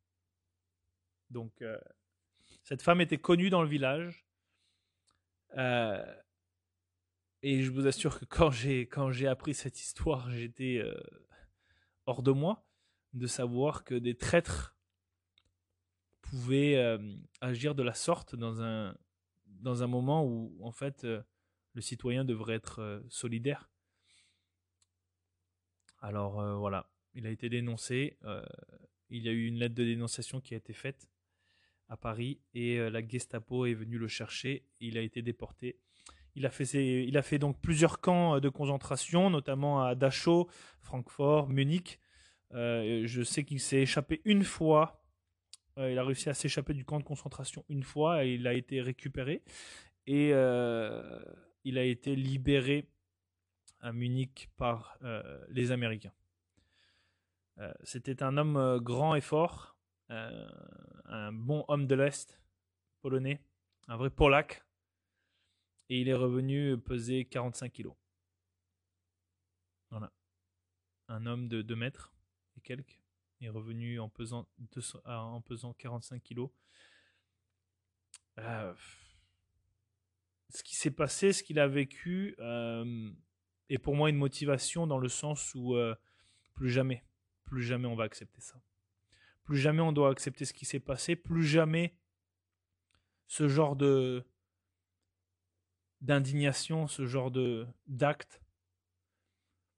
[1.31, 1.79] Donc, euh,
[2.65, 4.27] cette femme était connue dans le village.
[5.57, 6.05] Euh,
[7.43, 10.83] et je vous assure que quand j'ai, quand j'ai appris cette histoire, j'étais
[12.07, 12.67] hors de moi
[13.13, 14.77] de savoir que des traîtres
[16.23, 16.99] pouvaient
[17.41, 18.97] agir de la sorte dans un,
[19.47, 23.70] dans un moment où, en fait, le citoyen devrait être solidaire.
[26.01, 28.17] Alors euh, voilà, il a été dénoncé.
[28.25, 28.43] Euh,
[29.11, 31.09] il y a eu une lettre de dénonciation qui a été faite
[31.89, 34.65] à Paris et euh, la Gestapo est venue le chercher.
[34.81, 35.79] Il a été déporté.
[36.37, 36.65] Il a, fait
[37.05, 40.49] il a fait donc plusieurs camps de concentration, notamment à Dachau,
[40.81, 41.99] Francfort, Munich.
[42.53, 45.03] je sais qu'il s'est échappé une fois
[45.77, 48.81] il a réussi à s'échapper du camp de concentration une fois et il a été
[48.81, 49.43] récupéré.
[50.07, 52.89] Et il a été libéré
[53.81, 54.99] à Munich par
[55.49, 56.13] les Américains.
[57.83, 59.77] C'était un homme grand et fort,
[60.09, 62.41] un bon homme de l'Est
[63.03, 63.45] polonais,
[63.89, 64.65] un vrai Polac.
[65.89, 67.97] Et il est revenu peser 45 kilos.
[69.91, 70.13] Voilà.
[71.09, 72.13] Un homme de 2 mètres
[72.57, 73.01] et quelques
[73.41, 74.47] est revenu en pesant,
[75.05, 76.51] en pesant 45 kilos.
[78.39, 78.75] Euh,
[80.51, 83.11] ce qui s'est passé, ce qu'il a vécu, euh,
[83.71, 85.95] est pour moi une motivation dans le sens où euh,
[86.55, 87.05] plus jamais,
[87.45, 88.61] plus jamais on va accepter ça.
[89.45, 91.97] Plus jamais on doit accepter ce qui s'est passé, plus jamais
[93.27, 94.25] ce genre de
[96.01, 98.43] d'indignation, ce genre de d'acte.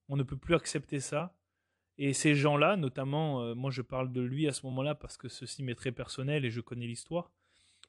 [0.08, 1.36] On ne peut plus accepter ça.
[1.98, 5.28] Et ces gens-là, notamment, euh, moi je parle de lui à ce moment-là parce que
[5.28, 7.30] ceci m'est très personnel et je connais l'histoire,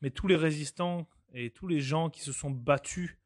[0.01, 3.17] mais tous les résistants et tous les gens qui se sont battus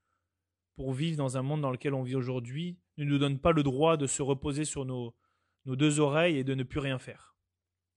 [0.77, 3.63] pour vivre dans un monde dans lequel on vit aujourd'hui ne nous donnent pas le
[3.63, 5.15] droit de se reposer sur nos,
[5.65, 7.35] nos deux oreilles et de ne plus rien faire.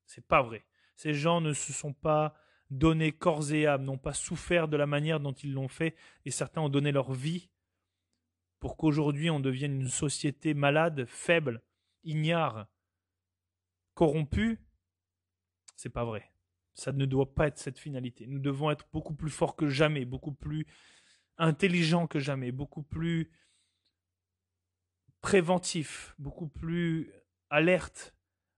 [0.07, 0.65] C'est pas vrai.
[0.97, 2.35] Ces gens ne se sont pas
[2.71, 6.31] donné corps et âme, n'ont pas souffert de la manière dont ils l'ont fait, et
[6.31, 7.51] certains ont donné leur vie
[8.61, 11.63] pour qu'aujourd'hui on devienne une société malade, faible,
[12.03, 12.67] ignare,
[13.93, 14.59] corrompue.
[15.77, 16.33] C'est pas vrai.
[16.73, 18.27] Ça ne doit pas être cette finalité.
[18.27, 20.67] Nous devons être beaucoup plus forts que jamais, beaucoup plus
[21.41, 23.31] intelligents que jamais, beaucoup plus
[25.21, 27.13] préventifs, beaucoup plus
[27.51, 28.15] alertes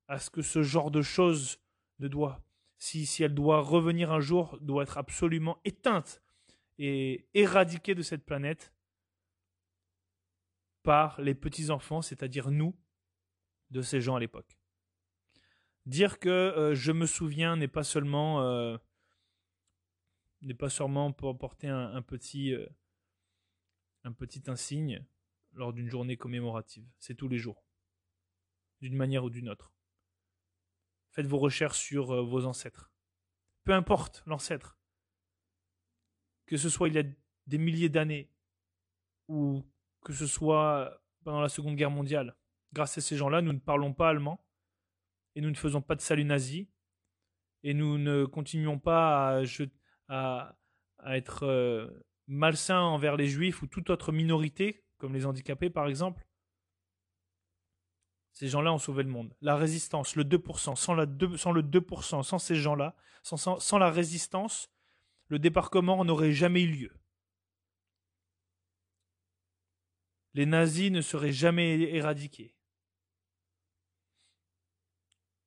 [0.08, 1.58] à ce que ce genre de choses
[1.98, 2.44] ne doit
[2.82, 6.20] si, si elle doit revenir un jour, doit être absolument éteinte
[6.78, 8.74] et éradiquée de cette planète
[10.82, 12.74] par les petits-enfants, c'est-à-dire nous,
[13.70, 14.58] de ces gens à l'époque.
[15.86, 18.76] Dire que euh, je me souviens n'est pas seulement euh,
[20.42, 22.66] n'est pas seulement pour porter un, petit euh,
[24.04, 25.04] un petit insigne
[25.52, 26.88] lors d'une journée commémorative.
[26.98, 27.64] C'est tous les jours,
[28.80, 29.72] d'une manière ou d'une autre.
[31.10, 32.92] Faites vos recherches sur euh, vos ancêtres.
[33.64, 34.78] Peu importe l'ancêtre.
[36.46, 37.04] Que ce soit il y a
[37.46, 38.30] des milliers d'années
[39.28, 39.64] ou
[40.02, 42.36] que ce soit pendant la Seconde Guerre mondiale.
[42.72, 44.44] Grâce à ces gens-là, nous ne parlons pas allemand
[45.34, 46.68] et nous ne faisons pas de salut nazi
[47.62, 49.44] et nous ne continuons pas à,
[51.06, 56.26] être euh, malsains envers les juifs ou toute autre minorité, comme les handicapés par exemple.
[58.32, 59.34] Ces gens-là ont sauvé le monde.
[59.40, 63.90] La résistance, le 2%, sans, la 2, sans le 2%, sans ces gens-là, sans, la
[63.90, 64.70] résistance,
[65.28, 66.96] le débarquement n'aurait jamais eu lieu.
[70.34, 72.54] Les nazis ne seraient jamais éradiqués.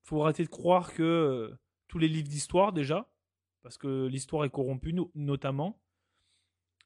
[0.03, 3.09] Il faut arrêter de croire que euh, tous les livres d'histoire, déjà,
[3.65, 5.81] parce que l'histoire est corrompue, notamment,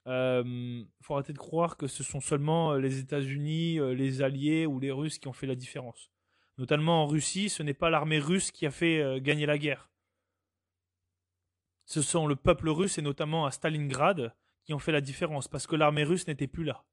[0.05, 4.21] il euh, faut arrêter de croire que ce sont seulement euh, les États-Unis, euh, les
[4.21, 6.09] Alliés ou les Russes qui ont fait la différence.
[6.57, 9.89] Notamment en Russie, ce n'est pas l'armée russe qui a fait gagner la guerre.
[11.83, 15.67] Ce sont le peuple russe et notamment à Stalingrad qui ont fait la différence parce
[15.67, 16.85] que l'armée russe n'était plus là.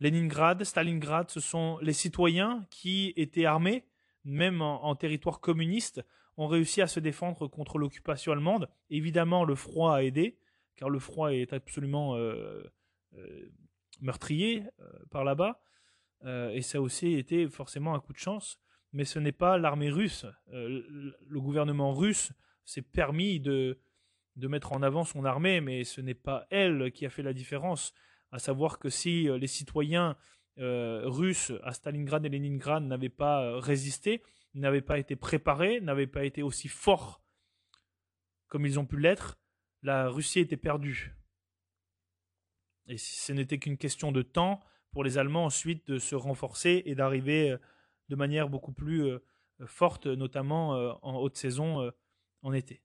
[0.00, 3.84] Leningrad, Stalingrad, ce sont les citoyens qui étaient armés,
[4.24, 6.02] même en, en territoire communiste,
[6.36, 8.68] ont réussi à se défendre contre l'occupation allemande.
[8.90, 10.38] Évidemment, le froid a aidé,
[10.76, 12.62] car le froid est absolument euh,
[13.14, 13.52] euh,
[14.00, 15.60] meurtrier euh, par là-bas,
[16.24, 18.58] et ça a aussi été forcément un coup de chance.
[18.92, 20.26] Mais ce n'est pas l'armée russe.
[20.50, 22.32] le gouvernement russe
[22.64, 23.78] s'est permis de,
[24.34, 27.32] de mettre en avant son armée, mais ce n'est pas elle qui a fait la
[27.32, 27.92] différence.
[28.32, 30.16] À savoir que si les citoyens
[30.56, 34.20] russes à Stalingrad et Leningrad n'avaient pas résisté,
[34.60, 37.22] n'avaient pas été préparés, n'avaient pas été aussi forts
[38.48, 39.38] comme ils ont pu l'être,
[39.82, 41.16] la Russie était perdue.
[42.86, 44.62] Et ce n'était qu'une question de temps
[44.92, 47.58] pour les Allemands ensuite de se renforcer et d'arriver euh,
[48.08, 49.18] de manière beaucoup plus euh,
[49.66, 51.92] forte, notamment euh, en haute saison
[52.42, 52.82] en été.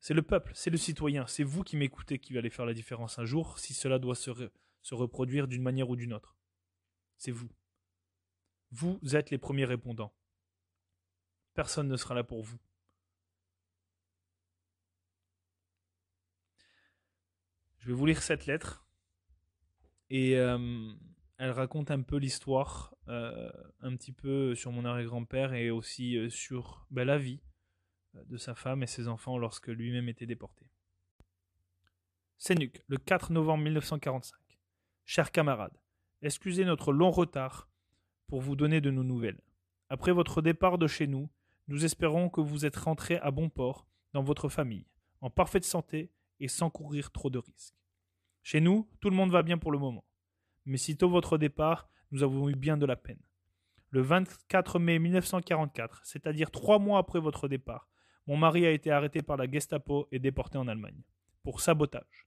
[0.00, 3.18] C'est le peuple, c'est le citoyen, c'est vous qui m'écoutez qui allez faire la différence
[3.18, 4.30] un jour si cela doit se,
[4.82, 6.36] se reproduire d'une manière ou d'une autre.
[7.16, 7.48] C'est vous.
[8.70, 10.12] Vous êtes les premiers répondants.
[11.54, 12.58] Personne ne sera là pour vous.
[17.78, 18.86] Je vais vous lire cette lettre.
[20.10, 20.92] Et euh,
[21.38, 23.50] elle raconte un peu l'histoire, euh,
[23.80, 27.40] un petit peu sur mon arrière-grand-père et aussi euh, sur ben, la vie
[28.14, 30.68] de sa femme et ses enfants lorsque lui-même était déporté.
[32.38, 34.36] Sénuc, le 4 novembre 1945.
[35.04, 35.78] Chers camarades,
[36.22, 37.68] excusez notre long retard
[38.28, 39.40] pour vous donner de nos nouvelles.
[39.88, 41.28] Après votre départ de chez nous,
[41.68, 44.86] nous espérons que vous êtes rentré à bon port dans votre famille,
[45.20, 46.10] en parfaite santé
[46.40, 47.74] et sans courir trop de risques.
[48.42, 50.04] Chez nous, tout le monde va bien pour le moment.
[50.64, 53.20] Mais sitôt votre départ, nous avons eu bien de la peine.
[53.90, 57.88] Le 24 mai 1944, c'est-à-dire trois mois après votre départ,
[58.26, 61.02] mon mari a été arrêté par la Gestapo et déporté en Allemagne,
[61.42, 62.26] pour sabotage.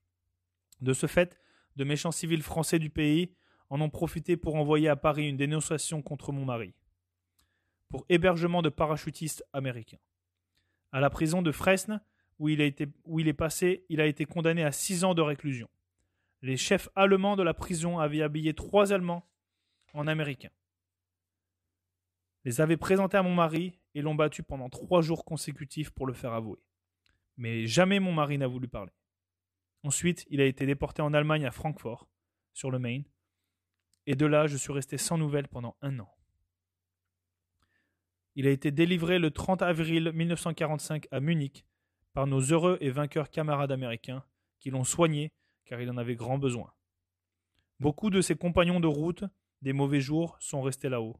[0.80, 1.38] De ce fait,
[1.76, 3.34] de méchants civils français du pays
[3.70, 6.74] en ont profité pour envoyer à Paris une dénonciation contre mon mari,
[7.88, 10.00] pour hébergement de parachutistes américains.
[10.92, 12.00] À la prison de Fresnes,
[12.38, 15.68] où il, est passé, il a été condamné à six ans de réclusion.
[16.42, 19.26] Les chefs allemands de la prison avaient habillé trois Allemands
[19.92, 20.50] en Américains
[22.44, 26.12] les avaient présentés à mon mari et l'ont battu pendant trois jours consécutifs pour le
[26.12, 26.58] faire avouer.
[27.36, 28.92] Mais jamais mon mari n'a voulu parler.
[29.82, 32.08] Ensuite, il a été déporté en Allemagne à Francfort,
[32.52, 33.02] sur le Main,
[34.06, 36.12] et de là, je suis resté sans nouvelles pendant un an.
[38.34, 41.66] Il a été délivré le 30 avril 1945 à Munich
[42.12, 44.24] par nos heureux et vainqueurs camarades américains
[44.58, 45.32] qui l'ont soigné
[45.64, 46.72] car il en avait grand besoin.
[47.78, 49.24] Beaucoup de ses compagnons de route
[49.62, 51.16] des mauvais jours sont restés là-haut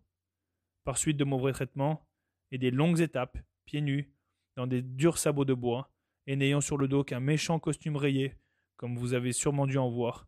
[0.85, 2.07] par suite de mauvais traitements
[2.51, 4.13] et des longues étapes, pieds nus,
[4.57, 5.91] dans des durs sabots de bois,
[6.27, 8.37] et n'ayant sur le dos qu'un méchant costume rayé,
[8.77, 10.27] comme vous avez sûrement dû en voir,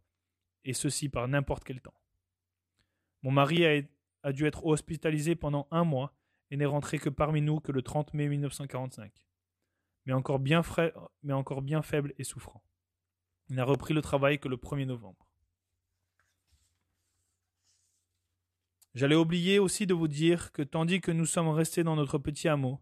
[0.64, 1.94] et ceci par n'importe quel temps.
[3.22, 3.86] Mon mari
[4.22, 6.14] a, dû être hospitalisé pendant un mois
[6.50, 9.12] et n'est rentré que parmi nous que le 30 mai 1945,
[10.06, 10.62] mais encore bien,
[11.22, 12.62] mais encore bien faible et souffrant.
[13.48, 15.28] Il n'a repris le travail que le 1er novembre.
[18.94, 22.48] J'allais oublier aussi de vous dire que tandis que nous sommes restés dans notre petit
[22.48, 22.80] hameau,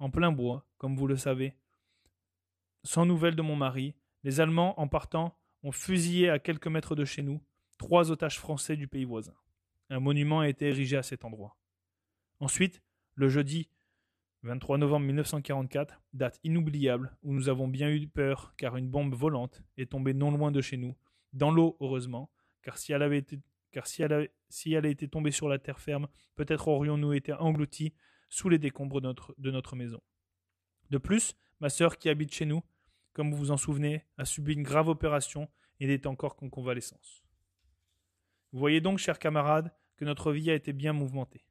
[0.00, 1.56] en plein bois, comme vous le savez,
[2.82, 7.04] sans nouvelles de mon mari, les Allemands, en partant, ont fusillé à quelques mètres de
[7.04, 7.40] chez nous
[7.78, 9.34] trois otages français du pays voisin.
[9.94, 11.56] Un monument a été érigé à cet endroit.
[12.40, 12.82] Ensuite,
[13.14, 13.68] le jeudi
[14.42, 19.62] 23 novembre 1944, date inoubliable où nous avons bien eu peur car une bombe volante
[19.76, 20.96] est tombée non loin de chez nous,
[21.32, 22.28] dans l'eau heureusement,
[22.62, 27.94] car si elle avait été tombée sur la terre ferme, peut-être aurions-nous été engloutis
[28.28, 30.02] sous les décombres de notre, de notre maison.
[30.90, 32.64] De plus, ma sœur qui habite chez nous,
[33.12, 37.22] comme vous vous en souvenez, a subi une grave opération et n'est encore qu'en convalescence.
[38.50, 41.44] Vous voyez donc, chers camarades, que notre vie a été bien mouvementée.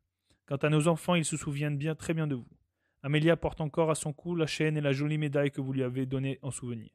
[0.45, 2.57] Quant à nos enfants, ils se souviennent bien très bien de vous.
[3.01, 5.83] Amélia porte encore à son cou la chaîne et la jolie médaille que vous lui
[5.83, 6.91] avez donnée en souvenir.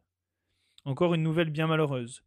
[0.85, 2.23] Encore une nouvelle bien malheureuse.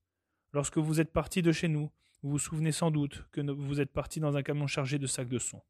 [0.53, 1.91] Lorsque vous êtes parti de chez nous,
[2.21, 5.29] vous vous souvenez sans doute que vous êtes parti dans un camion chargé de sacs
[5.29, 5.61] de son.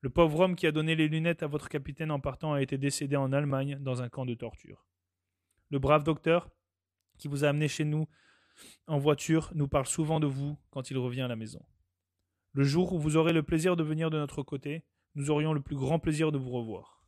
[0.00, 2.76] Le pauvre homme qui a donné les lunettes à votre capitaine en partant a été
[2.78, 4.84] décédé en Allemagne dans un camp de torture.
[5.70, 6.50] Le brave docteur
[7.18, 8.08] qui vous a amené chez nous
[8.88, 11.64] en voiture nous parle souvent de vous quand il revient à la maison.
[12.54, 14.84] Le jour où vous aurez le plaisir de venir de notre côté,
[15.14, 17.06] nous aurions le plus grand plaisir de vous revoir.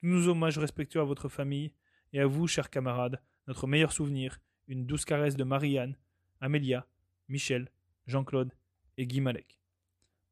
[0.00, 1.74] Tous nos hommages respectueux à votre famille
[2.14, 5.96] et à vous, chers camarades, notre meilleur souvenir, une douce caresse de Marianne,
[6.40, 6.86] Amélia,
[7.28, 7.70] Michel,
[8.06, 8.54] Jean-Claude
[8.96, 9.60] et Guy Malek.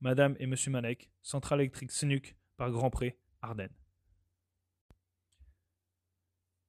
[0.01, 3.77] Madame et Monsieur Malek, centrale électrique Senuc par Grand Pré, Ardennes.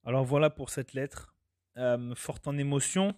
[0.03, 1.33] Alors voilà pour cette lettre,
[1.77, 3.15] euh, forte en émotion,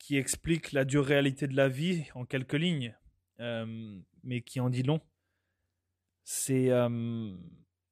[0.00, 2.96] qui explique la dure réalité de la vie en quelques lignes,
[3.38, 5.00] euh, mais qui en dit long.
[6.24, 7.36] C'est euh,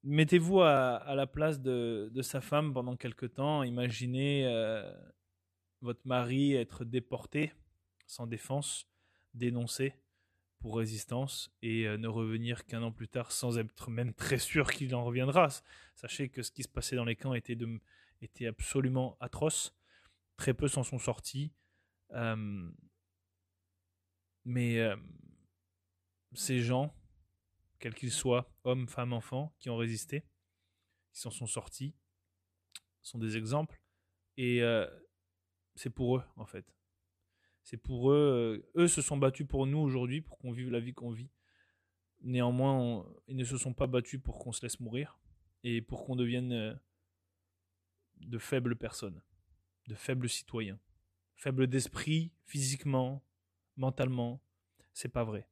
[0.02, 3.62] mettez-vous à, la place de, sa femme pendant quelque temps.
[3.62, 4.44] Imaginez
[5.80, 7.52] votre mari être déporté
[8.06, 8.88] sans défense,
[9.34, 9.94] dénoncé
[10.60, 14.72] pour résistance et euh, ne revenir qu'un an plus tard sans être même très sûr
[14.72, 15.48] qu'il en reviendra.
[15.94, 17.56] Sachez que ce qui se passait dans les camps était,
[18.20, 19.76] était absolument atroce.
[20.36, 21.52] Très peu s'en sont sortis.
[24.44, 24.78] Mais
[26.32, 26.94] ces gens,
[27.78, 30.24] quels qu'ils soient, hommes, femmes, enfants, qui ont résisté,
[31.12, 31.94] qui s'en sont sortis,
[33.02, 33.80] sont des exemples.
[34.36, 34.60] Et
[35.74, 36.74] c'est pour eux, en fait.
[37.62, 38.70] C'est pour eux.
[38.76, 41.30] Eux se sont battus pour nous aujourd'hui, pour qu'on vive la vie qu'on vit.
[42.20, 45.20] Néanmoins, ils ne se sont pas battus pour qu'on se laisse mourir
[45.62, 46.80] et pour qu'on devienne
[48.16, 49.22] de faibles personnes,
[49.86, 50.80] de faibles citoyens,
[51.38, 53.24] faibles d'esprit, physiquement,
[53.78, 54.42] mentalement.
[54.92, 55.48] C'est pas vrai.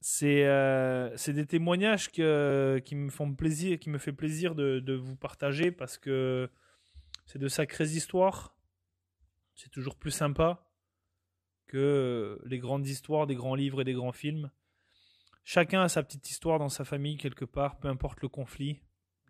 [0.00, 4.94] C'est euh, des témoignages que, qui me font plaisir, qui me fait plaisir de, de
[4.94, 6.50] vous partager parce que
[7.26, 8.56] c'est de sacrées histoires
[9.60, 10.66] c'est toujours plus sympa
[11.66, 14.50] que les grandes histoires des grands livres et des grands films.
[15.44, 18.80] Chacun a sa petite histoire dans sa famille quelque part, peu importe le conflit,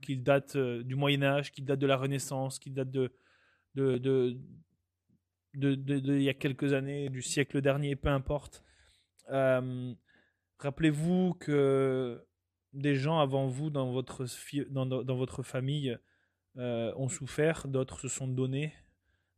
[0.03, 3.13] qu'il date euh, du Moyen Âge, qu'il date de la Renaissance, qu'il date de
[3.75, 4.37] de, de,
[5.55, 8.65] de, il y a quelques années, du siècle dernier, peu importe.
[9.31, 9.95] Euh,
[10.59, 12.23] Rappelez-vous que
[12.75, 14.27] des gens avant vous dans votre,
[14.69, 15.97] dans, dans votre famille
[16.59, 18.75] euh, ont souffert, d'autres se sont donnés,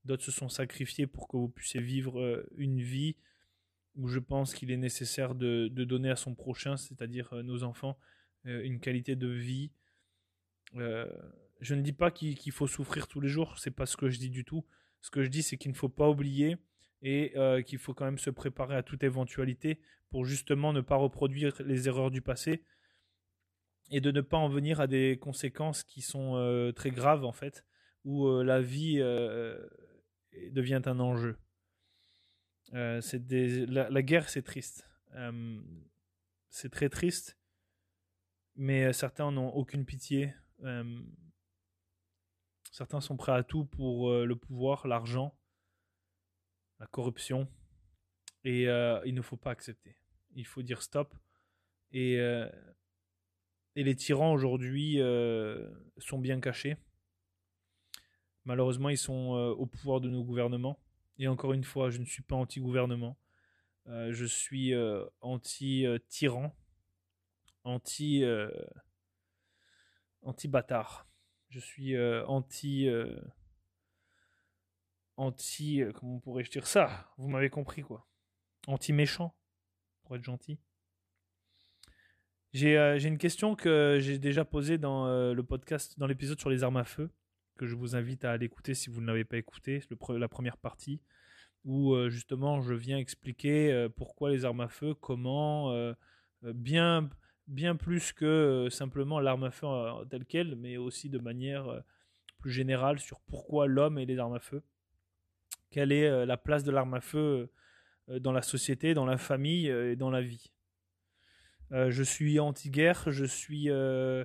[0.05, 3.15] d'autres se sont sacrifiés pour que vous puissiez vivre euh, une vie
[3.95, 7.99] où je pense qu'il est nécessaire de, de, donner à son prochain, c'est-à-dire nos enfants,
[8.45, 9.71] une qualité de vie.
[11.63, 14.19] Je ne dis pas qu'il faut souffrir tous les jours, c'est pas ce que je
[14.19, 14.67] dis du tout.
[15.01, 16.59] Ce que je dis, c'est qu'il ne faut pas oublier
[17.03, 17.35] et
[17.67, 21.89] qu'il faut quand même se préparer à toute éventualité pour justement ne pas reproduire les
[21.89, 22.63] erreurs du passé
[23.91, 27.33] et de ne pas en venir à des conséquences qui sont euh, très graves en
[27.33, 27.65] fait,
[28.05, 29.59] où euh, la vie euh,
[30.51, 31.37] devient un enjeu.
[32.73, 33.01] la,
[33.91, 34.87] la, guerre, c'est triste.
[36.49, 37.39] c'est très triste,
[38.57, 40.33] mais certains n'ont aucune pitié.
[42.73, 45.39] Certains sont prêts à tout pour le pouvoir, l'argent,
[46.81, 47.47] la corruption,
[48.43, 49.97] et il ne faut pas accepter.
[50.35, 51.15] Il faut dire stop.
[51.93, 52.19] Et
[53.75, 56.77] et les tyrans aujourd'hui euh, sont bien cachés.
[58.45, 60.79] Malheureusement, ils sont euh, au pouvoir de nos gouvernements.
[61.19, 63.17] Et encore une fois, je ne suis pas anti-gouvernement.
[63.87, 64.75] Euh, je suis
[65.21, 66.55] anti-tyran,
[67.65, 68.25] anti,
[70.23, 71.07] anti-bâtard.
[71.53, 72.89] Je suis anti,
[75.19, 77.13] anti, comment pourrais-je dire ça?
[77.19, 78.09] Vous m'avez compris quoi.
[78.67, 79.35] Anti-méchant,
[80.03, 80.59] pour être gentil.
[82.55, 86.51] Euh, j'ai une question que j'ai déjà posée dans euh, le podcast, dans l'épisode sur
[86.51, 87.11] les armes à feu,
[87.59, 90.29] que je vous invite à aller écouter si vous ne l'avez pas écouté, le, la
[90.29, 91.01] première partie,
[91.65, 95.95] où euh, justement je viens expliquer pourquoi les armes à feu, comment,
[96.43, 97.09] bien,
[97.47, 99.67] bien plus que simplement l'arme à feu
[100.11, 101.83] telle qu'elle, mais aussi de manière
[102.39, 104.63] plus générale sur pourquoi l'homme et les armes à feu.
[105.71, 107.51] Quelle est la place de l'arme à feu
[108.09, 110.53] dans la société, dans la famille et dans la vie.
[111.73, 114.25] Euh, je suis anti-guerre, je suis, euh,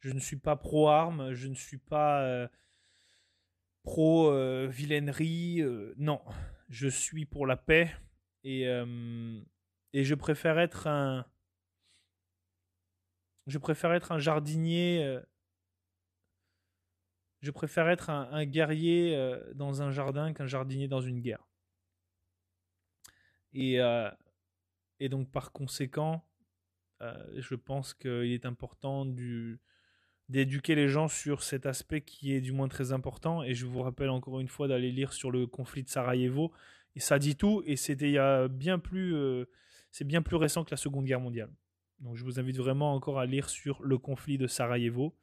[0.00, 2.46] je ne suis pas pro-armes, je ne suis pas euh,
[3.82, 5.62] pro-vilainerie.
[5.96, 6.20] non,
[6.68, 7.90] je suis pour la paix
[8.44, 8.62] et,
[9.92, 11.26] et je préfère être un,
[13.46, 15.18] je préfère être un jardinier.
[17.42, 19.16] je préfère être un guerrier
[19.54, 21.46] dans un jardin qu'un jardinier dans une guerre.
[23.52, 23.78] Et,
[25.00, 26.24] et donc par conséquent,
[27.02, 29.04] euh, je pense qu'il est important
[30.28, 33.42] d'éduquer les gens sur cet aspect qui est du moins très important.
[33.42, 36.52] Et je vous rappelle encore une fois d'aller lire sur le conflit de Sarajevo.
[36.94, 37.62] Et ça dit tout.
[37.66, 38.48] Et c'était euh,
[39.90, 41.50] c'est bien plus récent que la Seconde Guerre mondiale.
[42.00, 45.14] Donc je vous invite vraiment encore à lire sur le conflit de Sarajevo.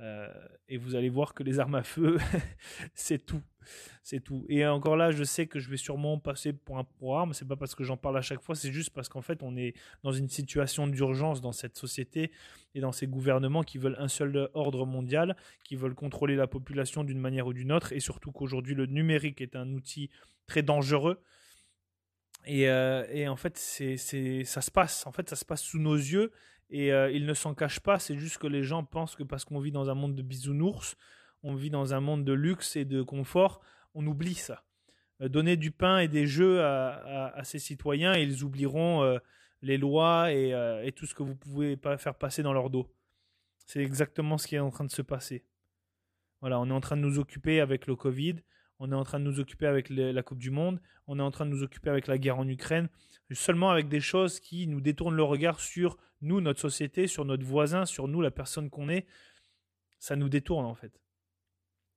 [0.00, 0.28] Euh,
[0.68, 2.18] et vous allez voir que les armes à feu,
[2.94, 3.42] c'est tout.
[4.02, 4.46] C'est tout.
[4.48, 7.32] Et encore là, je sais que je vais sûrement passer pour un pro-arme.
[7.32, 9.56] C'est pas parce que j'en parle à chaque fois, c'est juste parce qu'en fait, on
[9.56, 12.30] est dans une situation d'urgence dans cette société
[12.74, 17.02] et dans ces gouvernements qui veulent un seul ordre mondial, qui veulent contrôler la population
[17.02, 20.10] d'une manière ou d'une autre, et surtout qu'aujourd'hui, le numérique est un outil
[20.46, 21.20] très dangereux.
[22.46, 23.96] Et, euh, et en fait, c'est,
[24.44, 25.06] ça se passe.
[25.06, 26.32] En fait, ça se passe sous nos yeux
[26.70, 29.44] et euh, il ne s'en cache pas, c'est juste que les gens pensent que parce
[29.44, 30.96] qu'on vit dans un monde de bisounours,
[31.42, 33.60] on vit dans un monde de luxe et de confort,
[33.94, 34.64] on oublie ça.
[35.20, 39.18] Euh, donner du pain et des jeux à, à, ces citoyens et ils oublieront
[39.62, 40.50] les lois et,
[40.84, 42.86] et, tout ce que vous pouvez pas faire passer dans leur dos.
[43.66, 45.44] C'est exactement ce qui est en train de se passer.
[46.40, 48.36] Voilà, on est en train de nous occuper avec le Covid,
[48.78, 51.30] on est en train de nous occuper avec la Coupe du Monde, on est en
[51.30, 52.88] train de nous occuper avec la guerre en Ukraine,
[53.32, 57.44] seulement avec des choses qui nous détournent le regard sur nous, notre société, sur notre
[57.44, 59.06] voisin, sur nous, la personne qu'on est.
[59.98, 61.00] Ça nous détourne en fait.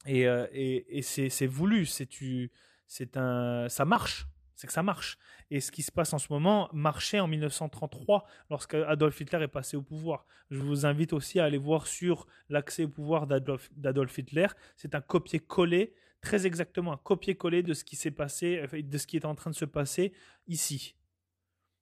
[0.05, 5.17] Et, euh, et, c'est voulu, c'est un, ça marche, c'est que ça marche.
[5.51, 9.47] Et ce qui se passe en ce moment marchait en 1933 lorsque Adolf Hitler est
[9.47, 10.25] passé au pouvoir.
[10.49, 14.47] Je vous invite aussi à aller voir sur l'accès au pouvoir d'Adolf Hitler.
[14.75, 19.17] C'est un copier-coller très exactement un copier-coller de ce qui s'est passé, de ce qui
[19.17, 20.13] est en train de se passer
[20.47, 20.95] ici.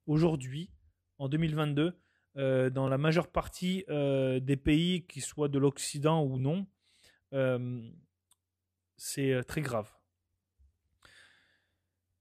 [0.08, 0.72] Aujourd'hui,
[1.18, 2.00] en 2022,
[2.38, 6.66] euh, dans la majeure partie euh, des pays, qui soient de l'Occident ou non,
[7.34, 7.82] euh,
[8.98, 9.92] c'est très grave.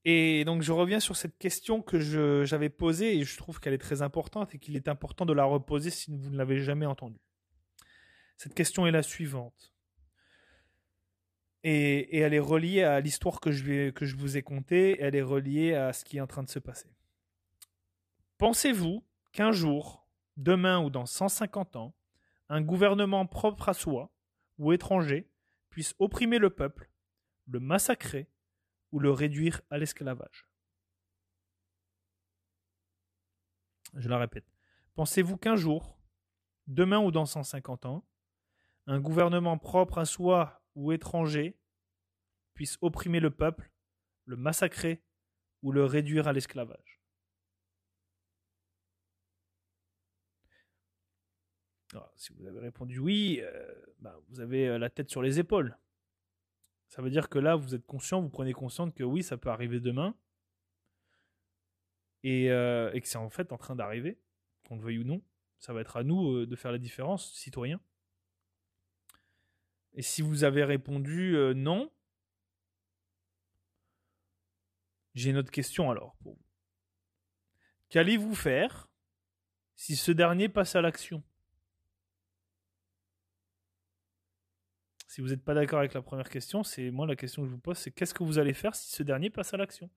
[0.05, 1.99] Et donc je reviens sur cette question que
[2.45, 5.43] j'avais posée et je trouve qu'elle est très importante et qu'il est important de la
[5.43, 7.19] reposer si vous ne l'avez jamais entendue.
[8.37, 9.73] Cette question est la suivante.
[11.63, 15.21] Et, elle est reliée à l'histoire que, je que je vous ai contée, elle est
[15.21, 16.89] reliée à ce qui est en train de se passer.
[18.37, 19.03] Pensez-vous
[19.33, 20.07] qu'un jour,
[20.37, 21.93] demain ou dans 150 ans,
[22.47, 24.11] un gouvernement propre à soi
[24.57, 25.29] ou étranger
[25.69, 26.89] puisse opprimer le peuple,
[27.47, 28.29] le massacrer
[28.91, 30.47] ou le réduire à l'esclavage?
[33.95, 34.45] Je la répète.
[34.95, 35.97] Pensez-vous qu'un jour,
[36.67, 38.05] demain ou dans 150 ans,
[38.87, 41.57] un gouvernement propre à soi ou étranger
[42.53, 43.71] puisse opprimer le peuple,
[44.25, 45.03] le massacrer
[45.61, 46.99] ou le réduire à l'esclavage
[52.15, 55.77] Si vous avez répondu oui, euh, bah, vous avez euh, la tête sur les épaules.
[56.89, 59.49] Ça veut dire que là, vous êtes conscient, vous prenez conscience que oui, ça peut
[59.49, 60.15] arriver demain.
[62.23, 64.19] Et, euh, et que c'est en fait en train d'arriver,
[64.67, 65.21] qu'on le veuille ou non.
[65.59, 67.79] Ça va être à nous de faire la différence, citoyens.
[69.93, 71.91] Et si vous avez répondu non,
[75.15, 76.45] j'ai une autre question alors pour vous.
[77.89, 78.89] Qu'allez-vous faire
[79.75, 81.23] si ce dernier passe à l'action?
[85.07, 87.53] Si vous n'êtes pas d'accord avec la première question, c'est moi la question que je
[87.53, 89.89] vous pose, c'est qu'est-ce que vous allez faire si ce dernier passe à l'action?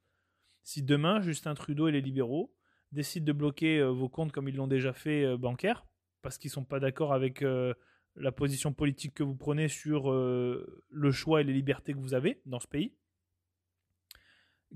[0.63, 2.55] Si demain, Justin Trudeau et les libéraux
[2.93, 5.85] décident de bloquer euh, vos comptes comme ils l'ont déjà fait euh, bancaires,
[6.23, 7.75] parce qu'ils ne sont pas d'accord avec euh,
[8.17, 12.41] la position politique que vous prenez sur le choix et les libertés que vous avez
[12.47, 12.95] dans ce pays,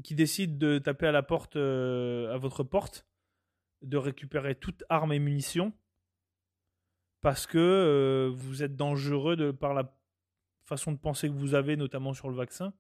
[0.03, 3.07] qui décident de taper à la porte, à votre porte,
[3.83, 5.73] de récupérer toute arme et munitions,
[7.21, 9.97] parce que vous êtes dangereux de, par la
[10.67, 12.75] façon de penser que vous avez, notamment sur le vaccin.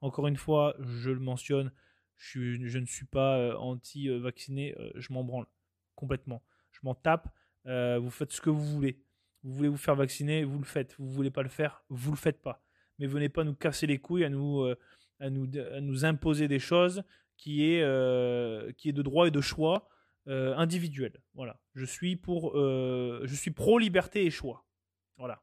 [0.00, 1.72] Encore une fois, je le mentionne,
[2.16, 5.46] je, ne suis pas euh, anti-vacciné, euh, je m'en branle
[5.94, 6.42] complètement.
[6.72, 7.28] Je m'en tape,
[7.66, 9.02] euh, vous faites ce que vous voulez.
[9.46, 10.94] Vous voulez vous faire vacciner, vous le faites.
[10.98, 12.62] Vous voulez pas le faire, vous le faites pas.
[12.98, 14.64] Mais venez pas nous casser les couilles, à nous,
[15.20, 17.02] à nous, à nous imposer des choses
[17.36, 17.82] qui est,
[18.76, 19.88] qui est de droit et de choix
[20.26, 21.12] individuel.
[21.34, 21.60] Voilà.
[21.74, 24.66] Je suis pour, je suis pro liberté et choix.
[25.16, 25.42] Voilà.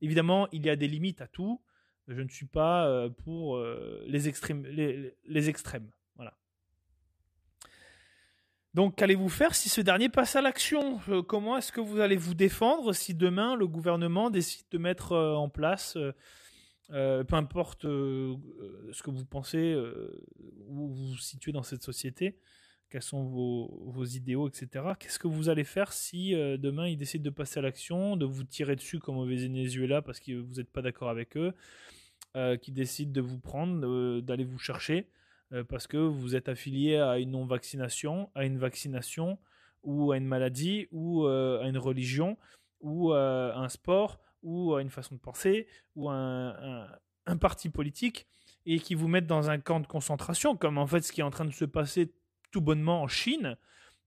[0.00, 1.62] Évidemment, il y a des limites à tout.
[2.08, 5.90] Je ne suis pas euh, pour euh, les, extrêmes, les, extrêmes.
[8.74, 11.00] Donc, qu'allez-vous faire si ce dernier passe à l'action?
[11.08, 15.16] Euh, Comment est-ce que vous allez vous défendre si demain le gouvernement décide de mettre
[15.16, 15.98] en place,
[16.88, 19.76] peu importe ce que vous pensez,
[20.68, 22.38] où vous vous situez dans cette société,
[22.90, 24.84] quels sont vos, idéaux, etc.
[24.98, 28.26] Qu'est-ce que vous allez faire si euh, demain ils décident de passer à l'action, de
[28.26, 31.54] vous tirer dessus comme au Venezuela parce que vous n'êtes pas d'accord avec eux,
[32.36, 35.06] euh, qui décident de vous prendre, euh, d'aller vous chercher?
[35.68, 39.38] Parce que vous êtes affilié à une non-vaccination, à une vaccination
[39.82, 42.36] ou à une maladie ou à une religion
[42.80, 46.88] ou à un sport ou à une façon de penser ou à
[47.26, 48.26] un, parti politique
[48.66, 51.24] et qui vous mettent dans un camp de concentration, comme en fait ce qui est
[51.24, 52.12] en train de se passer
[52.50, 53.56] tout bonnement en Chine,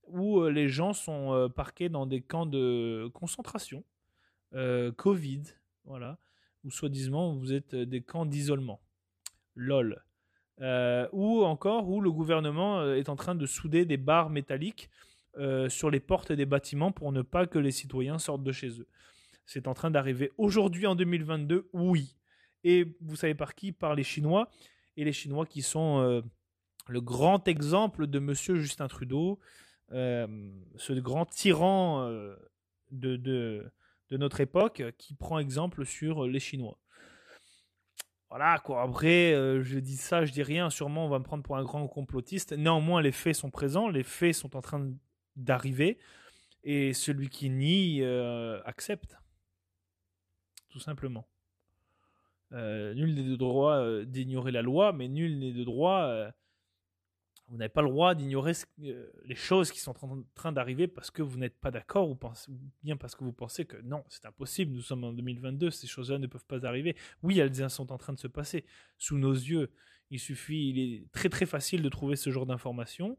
[0.06, 3.84] où euh, les gens sont euh, parqués dans des camps de concentration,
[4.54, 5.42] euh, Covid,
[5.84, 6.18] voilà,
[6.64, 8.80] ou soi-disant vous êtes des camps d'isolement.
[9.54, 10.04] LOL.
[10.60, 14.90] Ou encore où le gouvernement est en train de souder des barres métalliques
[15.68, 18.86] sur les portes des bâtiments pour ne pas que les citoyens sortent de chez eux.
[19.46, 22.16] C'est en train d'arriver aujourd'hui en 2022, oui.
[22.62, 23.72] Et vous savez par qui?
[23.72, 24.48] Par les Chinois.
[24.96, 26.22] Et les Chinois qui sont
[26.88, 29.38] le grand exemple de Monsieur Justin Trudeau,
[29.92, 30.26] euh,
[30.76, 32.36] ce grand tyran euh,
[32.90, 33.70] de,
[34.10, 36.78] notre époque qui prend exemple sur les Chinois.
[38.36, 38.82] Voilà quoi.
[38.82, 40.68] Après, euh, je dis ça, je dis rien.
[40.68, 42.52] Sûrement, on va me prendre pour un grand complotiste.
[42.52, 44.92] Néanmoins, les faits sont présents, les faits sont en train
[45.36, 46.00] d'arriver,
[46.64, 48.02] et celui qui nie
[48.64, 49.16] accepte,
[50.68, 51.28] tout simplement.
[52.50, 56.32] nul n'est de droit d'ignorer la loi, mais nul n'est de droit
[57.48, 61.10] vous n'avez pas le droit d'ignorer euh, les choses qui sont en train d'arriver parce
[61.10, 62.18] que vous n'êtes pas d'accord ou,
[62.82, 66.18] bien parce que vous pensez que non, c'est impossible, nous sommes en 2022, ces choses-là
[66.18, 66.96] ne peuvent pas arriver.
[67.22, 68.64] Oui, elles sont en train de se passer
[68.98, 69.70] sous nos yeux.
[70.10, 73.18] Il suffit, il est très très facile de trouver ce genre d'informations.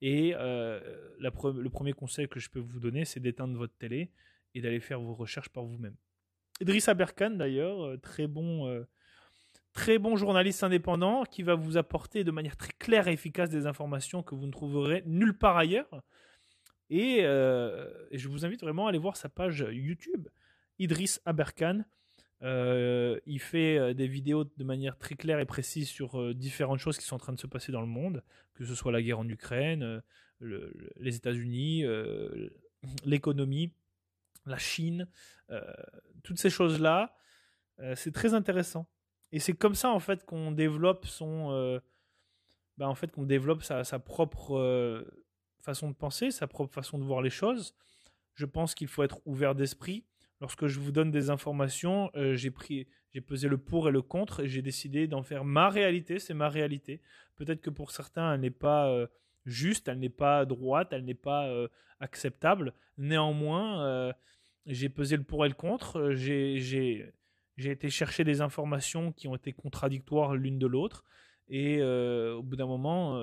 [0.00, 0.80] Et euh,
[1.18, 4.10] le premier conseil que je peux vous donner, c'est d'éteindre votre télé
[4.54, 5.94] et d'aller faire vos recherches par vous-même.
[6.60, 8.84] Idriss Aberkan, d'ailleurs, euh, très bon
[9.72, 13.66] très bon journaliste indépendant qui va vous apporter de manière très claire et efficace des
[13.66, 16.02] informations que vous ne trouverez nulle part ailleurs.
[16.90, 20.28] Et, euh, je vous invite vraiment à aller voir sa page YouTube,
[20.78, 21.84] Idriss Aberkan.
[22.42, 26.98] Euh, il fait euh, des vidéos de manière très claire et précise sur différentes choses
[26.98, 28.22] qui sont en train de se passer dans le monde,
[28.54, 30.02] que ce soit la guerre en Ukraine,
[30.40, 31.84] les États-Unis,
[33.06, 33.72] l'économie,
[34.44, 35.08] la Chine,
[36.24, 37.14] toutes ces choses-là.
[37.94, 38.86] c'est très intéressant.
[39.32, 41.80] Et c'est comme ça en fait qu'on développe son, euh,
[42.76, 45.02] bah, en fait qu'on développe sa, propre euh,
[45.60, 47.74] façon de penser, sa propre façon de voir les choses.
[48.34, 50.04] Je pense qu'il faut être ouvert d'esprit.
[50.40, 54.02] Lorsque je vous donne des informations, euh, j'ai pris, j'ai pesé le pour et le
[54.02, 56.18] contre et j'ai décidé d'en faire ma réalité.
[56.18, 57.00] C'est ma réalité.
[57.36, 59.08] Peut-être que pour certains, elle n'est pas
[59.46, 61.50] juste, elle n'est pas droite, elle n'est pas
[62.00, 62.74] acceptable.
[62.98, 64.12] Néanmoins,
[64.66, 66.10] j'ai pesé le pour et le contre.
[66.10, 67.12] J'ai
[67.58, 71.04] été chercher des informations qui ont été contradictoires l'une de l'autre.
[71.48, 73.22] Et au bout d'un moment,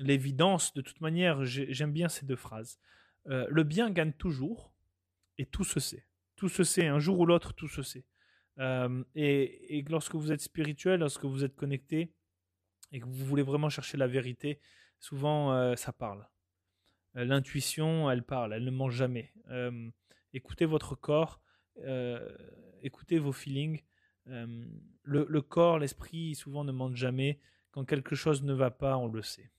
[0.00, 2.80] l'évidence, de toute manière, j'aime bien ces deux phrases.
[3.26, 4.72] le bien gagne toujours
[5.38, 6.06] et tout se sait.
[6.36, 8.04] Tout se sait, un jour ou l'autre, tout se sait.
[9.14, 12.12] et, lorsque vous êtes spirituel, lorsque vous êtes connecté
[12.92, 14.60] et que vous voulez vraiment chercher la vérité,
[14.98, 16.26] souvent euh, ça parle.
[17.16, 19.32] Euh, l'intuition, elle parle, elle ne ment jamais.
[19.50, 19.90] Euh,
[20.32, 21.40] écoutez votre corps,
[22.82, 23.82] écoutez vos feelings.
[24.26, 27.40] Le, corps, l'esprit, souvent ne mentent jamais.
[27.70, 29.50] Quand quelque chose ne va pas, on le sait.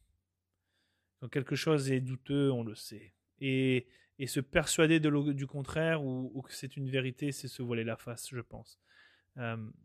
[1.20, 3.14] Quand quelque chose est douteux, on le sait.
[3.40, 3.88] Et,
[4.28, 8.30] se persuader de du contraire ou, que c'est une vérité, c'est se voiler la face,
[8.32, 8.80] je pense.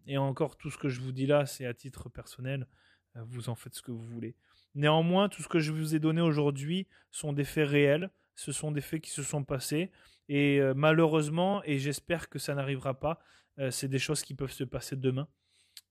[0.07, 2.66] et encore, tout ce que je vous dis là, c'est à titre personnel.
[3.14, 4.35] vous en faites ce que vous voulez.
[4.74, 8.72] Néanmoins, tout ce que je vous ai donné aujourd'hui sont des faits réels, ce sont
[8.72, 9.91] des faits qui se sont passés,
[10.28, 13.20] et euh, malheureusement, et j'espère que ça n'arrivera pas,
[13.59, 15.28] euh, c'est des choses qui peuvent se passer demain,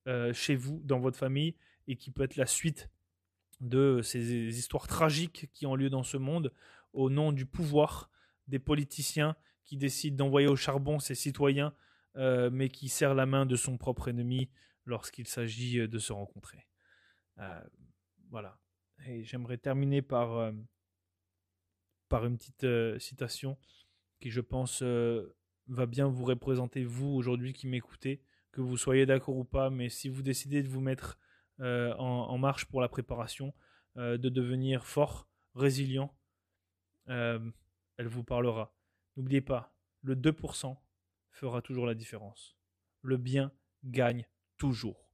[0.08, 1.56] euh, chez vous, dans votre famille,
[1.88, 2.89] et qui peut être la suite
[3.60, 6.52] de ces histoires tragiques qui ont lieu dans ce monde,
[6.94, 8.10] au nom du pouvoir
[8.48, 11.74] des politiciens qui décident d'envoyer au charbon ses citoyens,
[12.16, 14.50] mais qui serrent la main de son propre ennemi
[14.86, 16.68] lorsqu'il s'agit de se rencontrer.
[18.30, 18.60] voilà.
[19.08, 20.52] Et j'aimerais terminer par,
[22.14, 23.57] par une petite euh, citation
[24.20, 25.36] qui, je pense, euh,
[25.66, 29.89] va bien vous représenter, vous, aujourd'hui, qui m'écoutez, que vous soyez d'accord ou pas, mais
[29.89, 31.18] si vous décidez de vous mettre
[31.59, 33.51] en, marche pour la préparation,
[33.95, 36.14] de devenir fort, résilient,
[37.07, 37.41] elle
[38.07, 38.76] vous parlera.
[39.18, 40.78] N'oubliez pas, le 2%
[41.32, 42.55] fera toujours la différence.
[43.01, 43.51] Le bien
[43.86, 45.09] gagne toujours.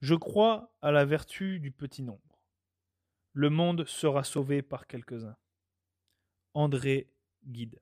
[0.00, 2.27] Je crois à la vertu du petit nombre.
[3.38, 5.36] Le monde sera sauvé par quelques-uns.
[6.54, 7.08] André
[7.46, 7.80] Guide.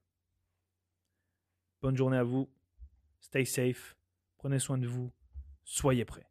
[1.80, 2.50] Bonne journée à vous.
[3.20, 3.96] Stay safe.
[4.36, 5.10] Prenez soin de vous.
[5.64, 6.28] Soyez prêts.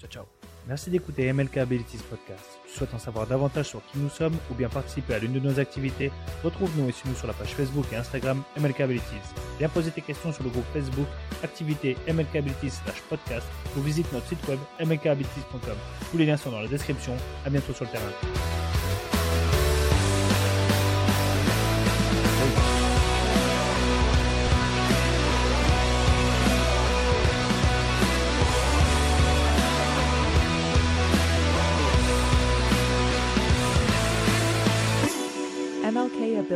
[0.00, 0.24] Ciao, ciao.
[0.66, 2.42] Merci d'écouter MLK Abilities Podcast.
[2.66, 5.34] Si tu souhaites en savoir davantage sur qui nous sommes ou bien participer à l'une
[5.34, 6.10] de nos activités,
[6.42, 9.34] retrouve-nous et suis-nous sur la page Facebook et Instagram MLK Abilities.
[9.60, 11.06] Viens poser tes questions sur le groupe Facebook
[11.44, 13.46] Activité MLK Abilities podcast
[13.76, 15.76] ou visite notre site web mlkabilities.com.
[16.10, 17.16] Tous les liens sont dans la description.
[17.44, 18.55] À bientôt sur le terrain.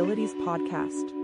[0.01, 1.20] Abilities Podcast.